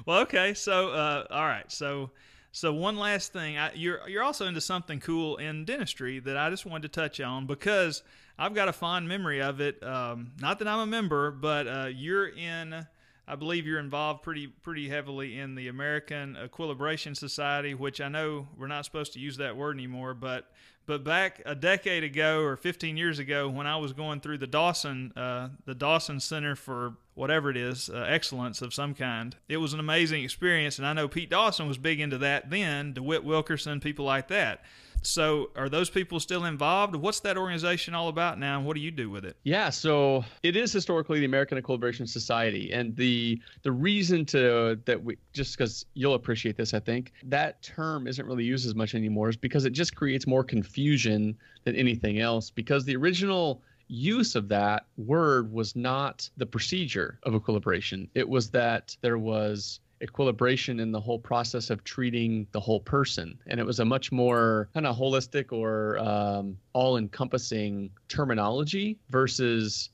well, 0.06 0.20
okay. 0.20 0.54
So, 0.54 0.90
uh, 0.90 1.26
all 1.30 1.44
right. 1.44 1.70
So, 1.70 2.10
so 2.52 2.72
one 2.72 2.96
last 2.96 3.32
thing, 3.32 3.58
I, 3.58 3.72
you're 3.74 4.08
you're 4.08 4.22
also 4.22 4.46
into 4.46 4.60
something 4.60 5.00
cool 5.00 5.36
in 5.36 5.64
dentistry 5.64 6.20
that 6.20 6.36
I 6.36 6.50
just 6.50 6.66
wanted 6.66 6.92
to 6.92 7.00
touch 7.00 7.20
on 7.20 7.46
because 7.46 8.02
I've 8.38 8.54
got 8.54 8.68
a 8.68 8.72
fond 8.72 9.08
memory 9.08 9.40
of 9.40 9.60
it. 9.60 9.82
Um, 9.82 10.32
not 10.40 10.58
that 10.58 10.68
I'm 10.68 10.80
a 10.80 10.86
member, 10.86 11.30
but 11.30 11.66
uh, 11.66 11.88
you're 11.92 12.28
in. 12.28 12.86
I 13.26 13.36
believe 13.36 13.66
you're 13.66 13.78
involved 13.78 14.22
pretty 14.22 14.48
pretty 14.48 14.88
heavily 14.88 15.38
in 15.38 15.54
the 15.54 15.68
American 15.68 16.36
Equilibration 16.36 17.14
Society, 17.14 17.74
which 17.74 18.00
I 18.00 18.08
know 18.08 18.48
we're 18.56 18.66
not 18.66 18.84
supposed 18.84 19.12
to 19.14 19.20
use 19.20 19.36
that 19.36 19.56
word 19.56 19.76
anymore, 19.76 20.14
but 20.14 20.50
but 20.84 21.04
back 21.04 21.40
a 21.46 21.54
decade 21.54 22.02
ago 22.02 22.40
or 22.42 22.56
15 22.56 22.96
years 22.96 23.18
ago, 23.20 23.48
when 23.48 23.66
I 23.66 23.76
was 23.76 23.92
going 23.92 24.20
through 24.20 24.38
the 24.38 24.48
Dawson, 24.48 25.12
uh, 25.16 25.50
the 25.64 25.74
Dawson 25.74 26.18
Center 26.18 26.56
for 26.56 26.94
whatever 27.14 27.50
it 27.50 27.56
is, 27.56 27.88
uh, 27.88 28.04
excellence 28.08 28.62
of 28.62 28.74
some 28.74 28.94
kind, 28.94 29.36
it 29.48 29.58
was 29.58 29.72
an 29.72 29.80
amazing 29.80 30.24
experience. 30.24 30.78
And 30.78 30.86
I 30.86 30.92
know 30.92 31.06
Pete 31.06 31.30
Dawson 31.30 31.68
was 31.68 31.78
big 31.78 32.00
into 32.00 32.18
that 32.18 32.50
then, 32.50 32.94
DeWitt 32.94 33.22
Wilkerson, 33.22 33.78
people 33.78 34.04
like 34.04 34.26
that. 34.28 34.64
So, 35.02 35.50
are 35.56 35.68
those 35.68 35.90
people 35.90 36.20
still 36.20 36.44
involved? 36.44 36.94
What's 36.94 37.20
that 37.20 37.36
organization 37.36 37.92
all 37.94 38.08
about 38.08 38.38
now, 38.38 38.60
what 38.60 38.74
do 38.74 38.80
you 38.80 38.92
do 38.92 39.10
with 39.10 39.24
it? 39.24 39.36
Yeah, 39.42 39.70
so 39.70 40.24
it 40.42 40.56
is 40.56 40.72
historically 40.72 41.18
the 41.18 41.24
American 41.26 41.58
Equilibration 41.58 42.06
Society, 42.06 42.72
and 42.72 42.94
the 42.96 43.40
the 43.62 43.72
reason 43.72 44.24
to 44.26 44.78
that 44.84 45.02
we 45.02 45.16
just 45.32 45.58
because 45.58 45.86
you'll 45.94 46.14
appreciate 46.14 46.56
this, 46.56 46.72
I 46.72 46.80
think 46.80 47.12
that 47.24 47.62
term 47.62 48.06
isn't 48.06 48.24
really 48.26 48.44
used 48.44 48.66
as 48.66 48.74
much 48.74 48.94
anymore, 48.94 49.28
is 49.28 49.36
because 49.36 49.64
it 49.64 49.72
just 49.72 49.96
creates 49.96 50.26
more 50.26 50.44
confusion 50.44 51.36
than 51.64 51.74
anything 51.74 52.20
else. 52.20 52.50
Because 52.50 52.84
the 52.84 52.96
original 52.96 53.62
use 53.88 54.36
of 54.36 54.48
that 54.48 54.86
word 54.96 55.52
was 55.52 55.74
not 55.74 56.28
the 56.36 56.46
procedure 56.46 57.18
of 57.24 57.34
equilibration; 57.34 58.08
it 58.14 58.28
was 58.28 58.50
that 58.50 58.96
there 59.00 59.18
was 59.18 59.80
equilibration 60.02 60.80
in 60.80 60.92
the 60.92 61.00
whole 61.00 61.18
process 61.18 61.70
of 61.70 61.84
treating 61.84 62.46
the 62.52 62.60
whole 62.60 62.80
person. 62.80 63.38
And 63.46 63.58
it 63.58 63.64
was 63.64 63.80
a 63.80 63.84
much 63.84 64.12
more 64.12 64.68
kind 64.74 64.86
of 64.86 64.96
holistic 64.96 65.52
or 65.52 65.98
um, 65.98 66.58
all 66.72 66.98
encompassing 66.98 67.90
terminology 68.08 68.98
versus 69.08 69.90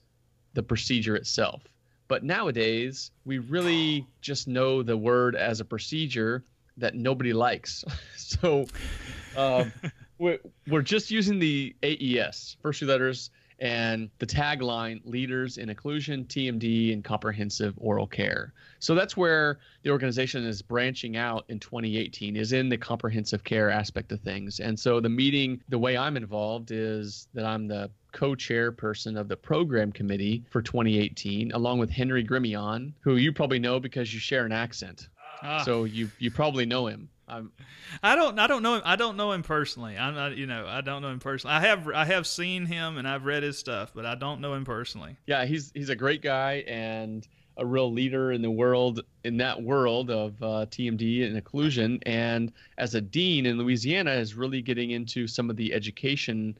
the 0.55 0.63
procedure 0.63 1.15
itself. 1.15 1.63
But 2.09 2.25
nowadays, 2.25 3.11
we 3.27 3.39
really 3.39 4.07
just 4.23 4.49
know 4.49 4.83
the 4.83 4.97
word 4.97 5.37
as 5.37 5.61
a 5.61 5.65
procedure 5.65 6.43
that 6.79 6.95
nobody 6.95 7.35
likes. 7.35 7.85
so 8.17 8.67
um, 9.37 9.71
we're, 10.19 10.39
we're 10.67 10.83
just 10.83 11.11
using 11.11 11.39
the 11.39 11.77
AES, 11.83 12.57
first 12.63 12.81
two 12.81 12.87
letters, 12.87 13.31
and 13.59 14.11
the 14.19 14.27
tagline 14.27 15.01
leaders 15.05 15.59
in 15.59 15.69
occlusion 15.69 16.27
tmd 16.27 16.93
and 16.93 17.03
comprehensive 17.05 17.75
oral 17.79 18.07
care. 18.07 18.53
So 18.79 18.95
that's 18.95 19.17
where 19.17 19.59
the 19.83 19.91
organization 19.91 20.45
is 20.45 20.63
branching 20.63 21.17
out 21.17 21.45
in 21.49 21.59
2018 21.59 22.37
is 22.37 22.53
in 22.53 22.69
the 22.69 22.77
comprehensive 22.77 23.43
care 23.43 23.71
aspect 23.71 24.13
of 24.13 24.21
things. 24.21 24.61
And 24.61 24.79
so 24.79 25.01
the 25.01 25.09
meeting 25.09 25.63
the 25.69 25.79
way 25.79 25.97
i'm 25.97 26.17
involved 26.17 26.71
is 26.71 27.29
that 27.35 27.45
i'm 27.45 27.67
the 27.67 27.91
co-chairperson 28.13 29.19
of 29.19 29.29
the 29.29 29.37
program 29.37 29.93
committee 29.93 30.43
for 30.49 30.63
2018 30.63 31.53
along 31.53 31.79
with 31.79 31.91
henry 31.91 32.25
Gremillion 32.25 32.93
who 33.01 33.17
you 33.17 33.33
probably 33.33 33.59
know 33.59 33.79
because 33.79 34.15
you 34.15 34.19
share 34.19 34.47
an 34.47 34.53
accent. 34.53 35.09
Ah. 35.43 35.63
so 35.63 35.85
you 35.85 36.11
you 36.19 36.31
probably 36.31 36.67
know 36.67 36.87
him 36.87 37.09
I'm, 37.29 37.53
I 38.03 38.17
don't 38.17 38.39
I 38.39 38.47
don't 38.47 38.63
know 38.63 38.77
him 38.77 38.83
I 38.85 38.97
don't 38.97 39.17
know 39.17 39.33
him 39.33 39.43
personally. 39.43 39.97
I'm 39.97 40.15
not 40.15 40.37
you 40.37 40.47
know 40.47 40.67
I 40.67 40.81
don't 40.81 41.03
know 41.03 41.09
him 41.09 41.21
personally. 41.21 41.57
I 41.57 41.61
have 41.61 41.89
I 41.89 42.05
have 42.05 42.27
seen 42.27 42.67
him 42.67 42.99
and 42.99 43.07
I've 43.07 43.25
read 43.25 43.43
his 43.43 43.59
stuff, 43.59 43.93
but 43.95 44.07
I 44.07 44.15
don't 44.15 44.41
know 44.41 44.55
him 44.55 44.65
personally. 44.65 45.17
Yeah, 45.27 45.45
he's 45.45 45.71
he's 45.75 45.89
a 45.89 45.97
great 45.97 46.23
guy 46.23 46.65
and 46.67 47.27
a 47.59 47.67
real 47.67 47.93
leader 47.93 48.33
in 48.33 48.41
the 48.41 48.51
world 48.51 49.01
in 49.25 49.37
that 49.39 49.61
world 49.61 50.11
of 50.11 50.41
uh, 50.43 50.67
TMD 50.67 51.27
and 51.27 51.43
occlusion. 51.43 52.01
And 52.07 52.53
as 52.79 52.95
a 52.95 53.01
dean 53.01 53.47
in 53.47 53.59
Louisiana, 53.59 54.13
is 54.13 54.35
really 54.35 54.63
getting 54.63 54.93
into 54.93 55.27
some 55.27 55.51
of 55.51 55.57
the 55.57 55.75
education 55.75 56.57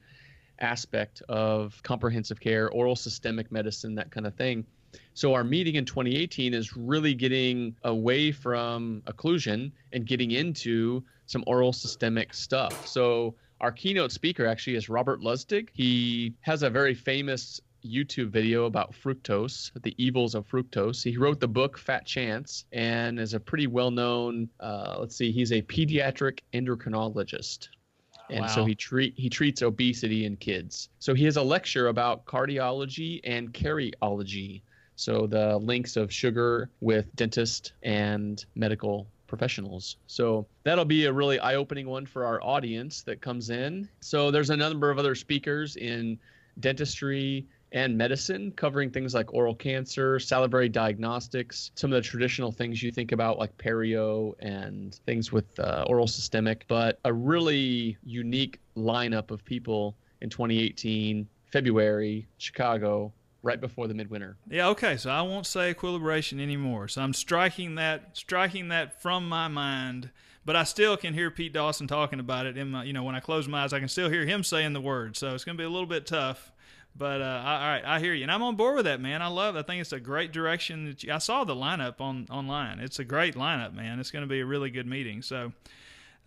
aspect 0.59 1.21
of 1.29 1.81
comprehensive 1.83 2.39
care, 2.39 2.69
oral 2.69 2.97
systemic 2.97 3.51
medicine, 3.51 3.95
that 3.95 4.11
kind 4.11 4.27
of 4.27 4.35
thing. 4.35 4.65
So 5.13 5.33
our 5.33 5.43
meeting 5.43 5.75
in 5.75 5.85
2018 5.85 6.53
is 6.53 6.75
really 6.75 7.13
getting 7.13 7.75
away 7.83 8.31
from 8.31 9.01
occlusion 9.05 9.71
and 9.91 10.05
getting 10.05 10.31
into 10.31 11.03
some 11.25 11.43
oral 11.45 11.73
systemic 11.73 12.33
stuff. 12.33 12.87
So 12.87 13.35
our 13.61 13.71
keynote 13.71 14.11
speaker 14.11 14.45
actually 14.45 14.75
is 14.75 14.89
Robert 14.89 15.21
Lustig. 15.21 15.69
He 15.73 16.33
has 16.41 16.63
a 16.63 16.69
very 16.69 16.93
famous 16.93 17.59
YouTube 17.85 18.29
video 18.29 18.65
about 18.65 18.93
fructose, 18.93 19.71
the 19.81 19.93
evils 20.03 20.35
of 20.35 20.47
fructose. 20.47 21.03
He 21.03 21.17
wrote 21.17 21.39
the 21.39 21.47
book 21.47 21.77
Fat 21.77 22.05
Chance 22.05 22.65
and 22.71 23.19
is 23.19 23.33
a 23.33 23.39
pretty 23.39 23.67
well 23.67 23.91
known, 23.91 24.49
uh, 24.59 24.97
let's 24.99 25.15
see, 25.15 25.31
he's 25.31 25.51
a 25.51 25.61
pediatric 25.61 26.39
endocrinologist. 26.53 27.69
And 28.29 28.41
wow. 28.41 28.47
so 28.47 28.65
he 28.65 28.75
treat 28.75 29.15
he 29.17 29.29
treats 29.29 29.61
obesity 29.63 30.25
in 30.25 30.37
kids. 30.37 30.89
So 30.99 31.15
he 31.15 31.25
has 31.25 31.37
a 31.37 31.41
lecture 31.41 31.87
about 31.87 32.25
cardiology 32.25 33.21
and 33.23 33.51
cariology. 33.53 34.61
So 34.99 35.27
the 35.27 35.57
links 35.57 35.95
of 35.95 36.11
sugar 36.11 36.69
with 36.81 37.15
dentist 37.15 37.71
and 37.83 38.43
medical 38.55 39.07
professionals. 39.27 39.95
So 40.07 40.45
that'll 40.63 40.83
be 40.83 41.05
a 41.05 41.13
really 41.13 41.39
eye-opening 41.39 41.87
one 41.87 42.05
for 42.05 42.25
our 42.25 42.43
audience 42.43 43.03
that 43.03 43.21
comes 43.21 43.49
in. 43.49 43.87
So 44.01 44.29
there's 44.29 44.49
a 44.49 44.57
number 44.57 44.91
of 44.91 44.99
other 44.99 45.15
speakers 45.15 45.77
in 45.77 46.19
dentistry 46.59 47.47
and 47.71 47.97
medicine 47.97 48.51
covering 48.51 48.89
things 48.89 49.13
like 49.13 49.33
oral 49.33 49.55
cancer, 49.55 50.19
salivary 50.19 50.67
diagnostics, 50.67 51.71
some 51.75 51.93
of 51.93 52.03
the 52.03 52.09
traditional 52.09 52.51
things 52.51 52.83
you 52.83 52.91
think 52.91 53.13
about 53.13 53.37
like 53.39 53.55
perio 53.57 54.33
and 54.39 54.95
things 55.05 55.31
with 55.31 55.57
uh, 55.59 55.85
oral 55.87 56.07
systemic, 56.07 56.65
but 56.67 56.99
a 57.05 57.13
really 57.13 57.95
unique 58.03 58.59
lineup 58.75 59.31
of 59.31 59.45
people 59.45 59.95
in 60.19 60.29
2018, 60.29 61.25
February, 61.45 62.27
Chicago, 62.37 63.13
right 63.41 63.59
before 63.59 63.87
the 63.87 63.93
midwinter. 63.93 64.37
Yeah, 64.49 64.67
okay. 64.69 64.97
So 64.97 65.09
I 65.09 65.21
won't 65.21 65.45
say 65.45 65.71
equilibration 65.71 66.39
anymore. 66.39 66.87
So 66.87 67.01
I'm 67.01 67.13
striking 67.13 67.75
that 67.75 68.17
striking 68.17 68.69
that 68.69 69.01
from 69.01 69.27
my 69.27 69.47
mind, 69.47 70.09
but 70.45 70.55
I 70.55 70.63
still 70.63 70.97
can 70.97 71.13
hear 71.13 71.31
Pete 71.31 71.53
Dawson 71.53 71.87
talking 71.87 72.19
about 72.19 72.45
it 72.45 72.57
in 72.57 72.71
my 72.71 72.83
you 72.83 72.93
know, 72.93 73.03
when 73.03 73.15
I 73.15 73.19
close 73.19 73.47
my 73.47 73.63
eyes 73.63 73.73
I 73.73 73.79
can 73.79 73.87
still 73.87 74.09
hear 74.09 74.25
him 74.25 74.43
saying 74.43 74.73
the 74.73 74.81
word. 74.81 75.15
So 75.15 75.33
it's 75.33 75.45
going 75.45 75.57
to 75.57 75.61
be 75.61 75.65
a 75.65 75.69
little 75.69 75.87
bit 75.87 76.05
tough. 76.05 76.51
But 76.95 77.21
uh, 77.21 77.43
all 77.45 77.59
right, 77.59 77.83
I 77.85 77.99
hear 77.99 78.13
you, 78.13 78.23
and 78.23 78.31
I'm 78.31 78.41
on 78.41 78.55
board 78.55 78.75
with 78.75 78.85
that, 78.85 78.99
man. 78.99 79.21
I 79.21 79.27
love. 79.27 79.55
It. 79.55 79.59
I 79.59 79.61
think 79.61 79.79
it's 79.79 79.93
a 79.93 79.99
great 79.99 80.33
direction. 80.33 80.85
That 80.85 81.03
you, 81.03 81.13
I 81.13 81.19
saw 81.19 81.43
the 81.43 81.55
lineup 81.55 82.01
on 82.01 82.27
online. 82.29 82.79
It's 82.79 82.99
a 82.99 83.05
great 83.05 83.35
lineup, 83.35 83.73
man. 83.73 83.99
It's 83.99 84.11
going 84.11 84.23
to 84.23 84.27
be 84.27 84.41
a 84.41 84.45
really 84.45 84.69
good 84.69 84.87
meeting. 84.87 85.21
So, 85.21 85.53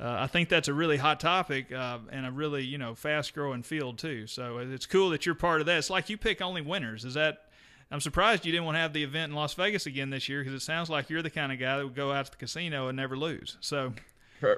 uh, 0.02 0.16
I 0.18 0.26
think 0.26 0.48
that's 0.48 0.66
a 0.66 0.74
really 0.74 0.96
hot 0.96 1.20
topic 1.20 1.70
uh, 1.70 1.98
and 2.10 2.26
a 2.26 2.32
really 2.32 2.64
you 2.64 2.76
know 2.76 2.94
fast 2.94 3.34
growing 3.34 3.62
field 3.62 3.98
too. 3.98 4.26
So 4.26 4.58
it's 4.58 4.86
cool 4.86 5.10
that 5.10 5.24
you're 5.24 5.36
part 5.36 5.60
of 5.60 5.66
that. 5.66 5.78
It's 5.78 5.90
like 5.90 6.10
you 6.10 6.16
pick 6.16 6.42
only 6.42 6.60
winners. 6.60 7.04
Is 7.04 7.14
that? 7.14 7.46
I'm 7.90 8.00
surprised 8.00 8.44
you 8.44 8.52
didn't 8.52 8.64
want 8.64 8.76
to 8.76 8.80
have 8.80 8.94
the 8.94 9.04
event 9.04 9.30
in 9.30 9.36
Las 9.36 9.54
Vegas 9.54 9.86
again 9.86 10.10
this 10.10 10.28
year 10.28 10.40
because 10.40 10.54
it 10.54 10.64
sounds 10.64 10.90
like 10.90 11.10
you're 11.10 11.22
the 11.22 11.30
kind 11.30 11.52
of 11.52 11.58
guy 11.58 11.76
that 11.76 11.84
would 11.84 11.94
go 11.94 12.10
out 12.10 12.24
to 12.24 12.30
the 12.32 12.38
casino 12.38 12.88
and 12.88 12.96
never 12.96 13.16
lose. 13.16 13.56
So. 13.60 13.92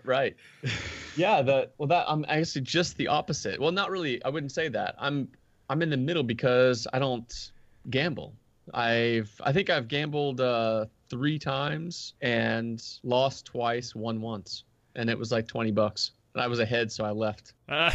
Right. 0.03 0.35
yeah. 1.17 1.43
The 1.43 1.69
well, 1.77 1.89
that 1.89 2.07
I'm 2.09 2.25
actually 2.27 2.63
just 2.63 2.97
the 2.97 3.09
opposite. 3.09 3.61
Well, 3.61 3.71
not 3.71 3.91
really. 3.91 4.25
I 4.25 4.31
wouldn't 4.31 4.53
say 4.53 4.69
that. 4.69 4.95
I'm 4.99 5.29
I'm 5.69 5.83
in 5.83 5.91
the 5.91 5.99
middle 5.99 6.23
because 6.23 6.87
I 6.95 6.99
don't 6.99 7.51
gamble. 7.91 8.33
I've 8.73 9.31
I 9.45 9.53
think 9.53 9.69
I've 9.69 9.89
gambled 9.89 10.41
uh, 10.41 10.87
three 11.11 11.39
times 11.39 12.15
and 12.23 12.83
lost 13.03 13.45
twice, 13.45 13.95
won 13.95 14.23
once 14.23 14.65
and 14.97 15.11
it 15.11 15.19
was 15.19 15.33
like 15.33 15.47
20 15.47 15.71
bucks. 15.73 16.13
And 16.35 16.43
I 16.43 16.47
was 16.49 16.59
ahead, 16.59 16.91
so 16.91 17.05
I 17.05 17.11
left. 17.11 17.53
Uh, 17.69 17.91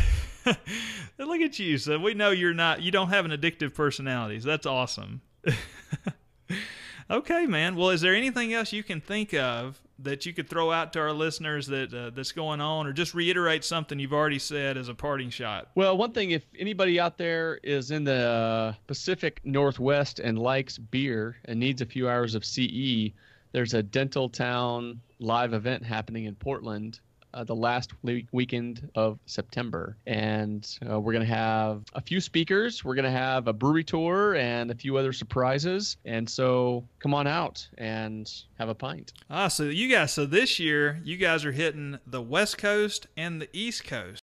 look 1.17 1.41
at 1.41 1.59
you. 1.59 1.77
So 1.77 1.99
we 1.99 2.13
know 2.13 2.31
you're 2.31 2.53
not, 2.53 2.81
you 2.81 2.91
don't 2.91 3.09
have 3.09 3.25
an 3.25 3.31
addictive 3.31 3.73
personality. 3.73 4.39
So 4.39 4.47
that's 4.47 4.65
awesome. 4.65 5.21
okay, 7.11 7.45
man. 7.45 7.75
Well, 7.75 7.89
is 7.89 8.01
there 8.01 8.15
anything 8.15 8.53
else 8.53 8.71
you 8.71 8.83
can 8.83 9.01
think 9.01 9.33
of 9.33 9.81
that 10.01 10.25
you 10.25 10.33
could 10.33 10.49
throw 10.49 10.71
out 10.71 10.93
to 10.93 10.99
our 10.99 11.11
listeners 11.11 11.67
that 11.67 11.93
uh, 11.93 12.09
that's 12.11 12.31
going 12.31 12.61
on, 12.61 12.87
or 12.87 12.93
just 12.93 13.13
reiterate 13.13 13.65
something 13.65 13.99
you've 13.99 14.13
already 14.13 14.39
said 14.39 14.77
as 14.77 14.87
a 14.87 14.93
parting 14.93 15.29
shot? 15.29 15.69
Well, 15.75 15.97
one 15.97 16.13
thing, 16.13 16.31
if 16.31 16.45
anybody 16.57 16.99
out 16.99 17.17
there 17.17 17.59
is 17.63 17.91
in 17.91 18.05
the 18.05 18.27
uh, 18.27 18.73
Pacific 18.87 19.41
Northwest 19.43 20.19
and 20.19 20.39
likes 20.39 20.77
beer 20.77 21.37
and 21.45 21.59
needs 21.59 21.81
a 21.81 21.85
few 21.85 22.07
hours 22.07 22.35
of 22.35 22.45
CE, 22.45 23.11
there's 23.51 23.73
a 23.73 23.83
Dental 23.83 24.29
Town 24.29 25.01
live 25.19 25.53
event 25.53 25.83
happening 25.83 26.25
in 26.25 26.35
Portland 26.35 26.99
uh, 27.33 27.43
the 27.43 27.55
last 27.55 27.91
week, 28.03 28.27
weekend 28.31 28.89
of 28.95 29.19
September. 29.25 29.97
And 30.07 30.67
uh, 30.89 30.99
we're 30.99 31.13
going 31.13 31.25
to 31.25 31.33
have 31.33 31.83
a 31.93 32.01
few 32.01 32.21
speakers. 32.21 32.83
We're 32.83 32.95
going 32.95 33.05
to 33.05 33.11
have 33.11 33.47
a 33.47 33.53
brewery 33.53 33.83
tour 33.83 34.35
and 34.35 34.71
a 34.71 34.75
few 34.75 34.97
other 34.97 35.13
surprises. 35.13 35.97
And 36.05 36.29
so 36.29 36.85
come 36.99 37.13
on 37.13 37.27
out 37.27 37.67
and 37.77 38.31
have 38.57 38.69
a 38.69 38.75
pint. 38.75 39.13
Ah, 39.29 39.47
so 39.47 39.63
you 39.63 39.89
guys, 39.89 40.13
so 40.13 40.25
this 40.25 40.59
year, 40.59 40.99
you 41.03 41.17
guys 41.17 41.45
are 41.45 41.51
hitting 41.51 41.99
the 42.07 42.21
West 42.21 42.57
Coast 42.57 43.07
and 43.15 43.41
the 43.41 43.49
East 43.53 43.83
Coast. 43.83 44.21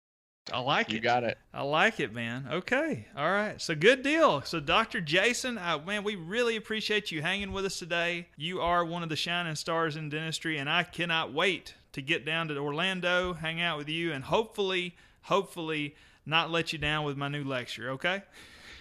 I 0.52 0.60
like 0.60 0.90
you 0.90 0.94
it. 0.94 0.96
You 0.98 1.02
got 1.02 1.24
it. 1.24 1.38
I 1.52 1.62
like 1.62 1.98
it, 1.98 2.12
man. 2.12 2.46
Okay. 2.50 3.06
All 3.16 3.30
right. 3.30 3.60
So 3.60 3.74
good 3.74 4.02
deal. 4.02 4.42
So 4.42 4.60
Dr. 4.60 5.00
Jason, 5.00 5.58
uh, 5.58 5.78
man, 5.84 6.04
we 6.04 6.14
really 6.14 6.56
appreciate 6.56 7.10
you 7.10 7.20
hanging 7.20 7.52
with 7.52 7.64
us 7.64 7.78
today. 7.78 8.28
You 8.36 8.60
are 8.60 8.84
one 8.84 9.02
of 9.02 9.08
the 9.08 9.16
shining 9.16 9.56
stars 9.56 9.96
in 9.96 10.08
dentistry, 10.08 10.58
and 10.58 10.70
I 10.70 10.84
cannot 10.84 11.32
wait 11.32 11.74
to 11.92 12.02
get 12.02 12.24
down 12.24 12.48
to 12.48 12.58
Orlando, 12.58 13.32
hang 13.32 13.60
out 13.60 13.78
with 13.78 13.88
you, 13.88 14.12
and 14.12 14.22
hopefully, 14.22 14.94
hopefully, 15.22 15.96
not 16.24 16.50
let 16.50 16.72
you 16.72 16.78
down 16.78 17.04
with 17.04 17.16
my 17.16 17.28
new 17.28 17.42
lecture. 17.42 17.90
Okay. 17.92 18.22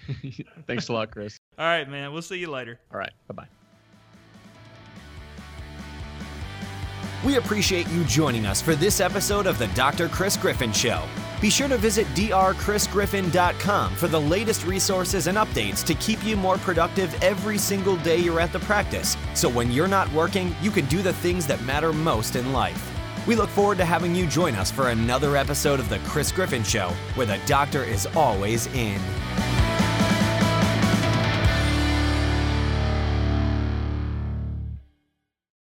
Thanks 0.67 0.89
a 0.89 0.93
lot, 0.93 1.09
Chris. 1.09 1.39
All 1.57 1.65
right, 1.65 1.89
man. 1.89 2.13
We'll 2.13 2.21
see 2.21 2.37
you 2.37 2.51
later. 2.51 2.79
All 2.93 2.99
right. 2.99 3.11
Bye 3.27 3.33
bye. 3.33 3.47
We 7.25 7.37
appreciate 7.37 7.87
you 7.89 8.03
joining 8.03 8.45
us 8.45 8.61
for 8.61 8.75
this 8.75 8.99
episode 8.99 9.47
of 9.47 9.57
the 9.57 9.65
Dr. 9.69 10.07
Chris 10.09 10.37
Griffin 10.37 10.71
Show. 10.71 11.03
Be 11.41 11.49
sure 11.49 11.67
to 11.67 11.77
visit 11.77 12.07
drchrisgriffin.com 12.07 13.95
for 13.95 14.07
the 14.07 14.19
latest 14.19 14.65
resources 14.65 15.27
and 15.27 15.37
updates 15.37 15.83
to 15.85 15.93
keep 15.95 16.23
you 16.23 16.37
more 16.37 16.57
productive 16.57 17.13
every 17.21 17.57
single 17.57 17.97
day 17.97 18.17
you're 18.17 18.39
at 18.39 18.53
the 18.53 18.59
practice. 18.59 19.17
So 19.33 19.49
when 19.49 19.71
you're 19.71 19.87
not 19.87 20.11
working, 20.13 20.55
you 20.61 20.71
can 20.71 20.85
do 20.85 21.01
the 21.01 21.13
things 21.13 21.45
that 21.47 21.61
matter 21.63 21.91
most 21.91 22.35
in 22.35 22.53
life. 22.53 22.91
We 23.27 23.35
look 23.35 23.49
forward 23.49 23.79
to 23.79 23.85
having 23.85 24.15
you 24.15 24.27
join 24.27 24.55
us 24.55 24.71
for 24.71 24.89
another 24.89 25.35
episode 25.35 25.79
of 25.79 25.89
The 25.89 25.99
Chris 25.99 26.31
Griffin 26.31 26.63
Show, 26.63 26.89
where 27.15 27.25
the 27.25 27.39
doctor 27.47 27.83
is 27.83 28.05
always 28.15 28.67
in. 28.67 29.01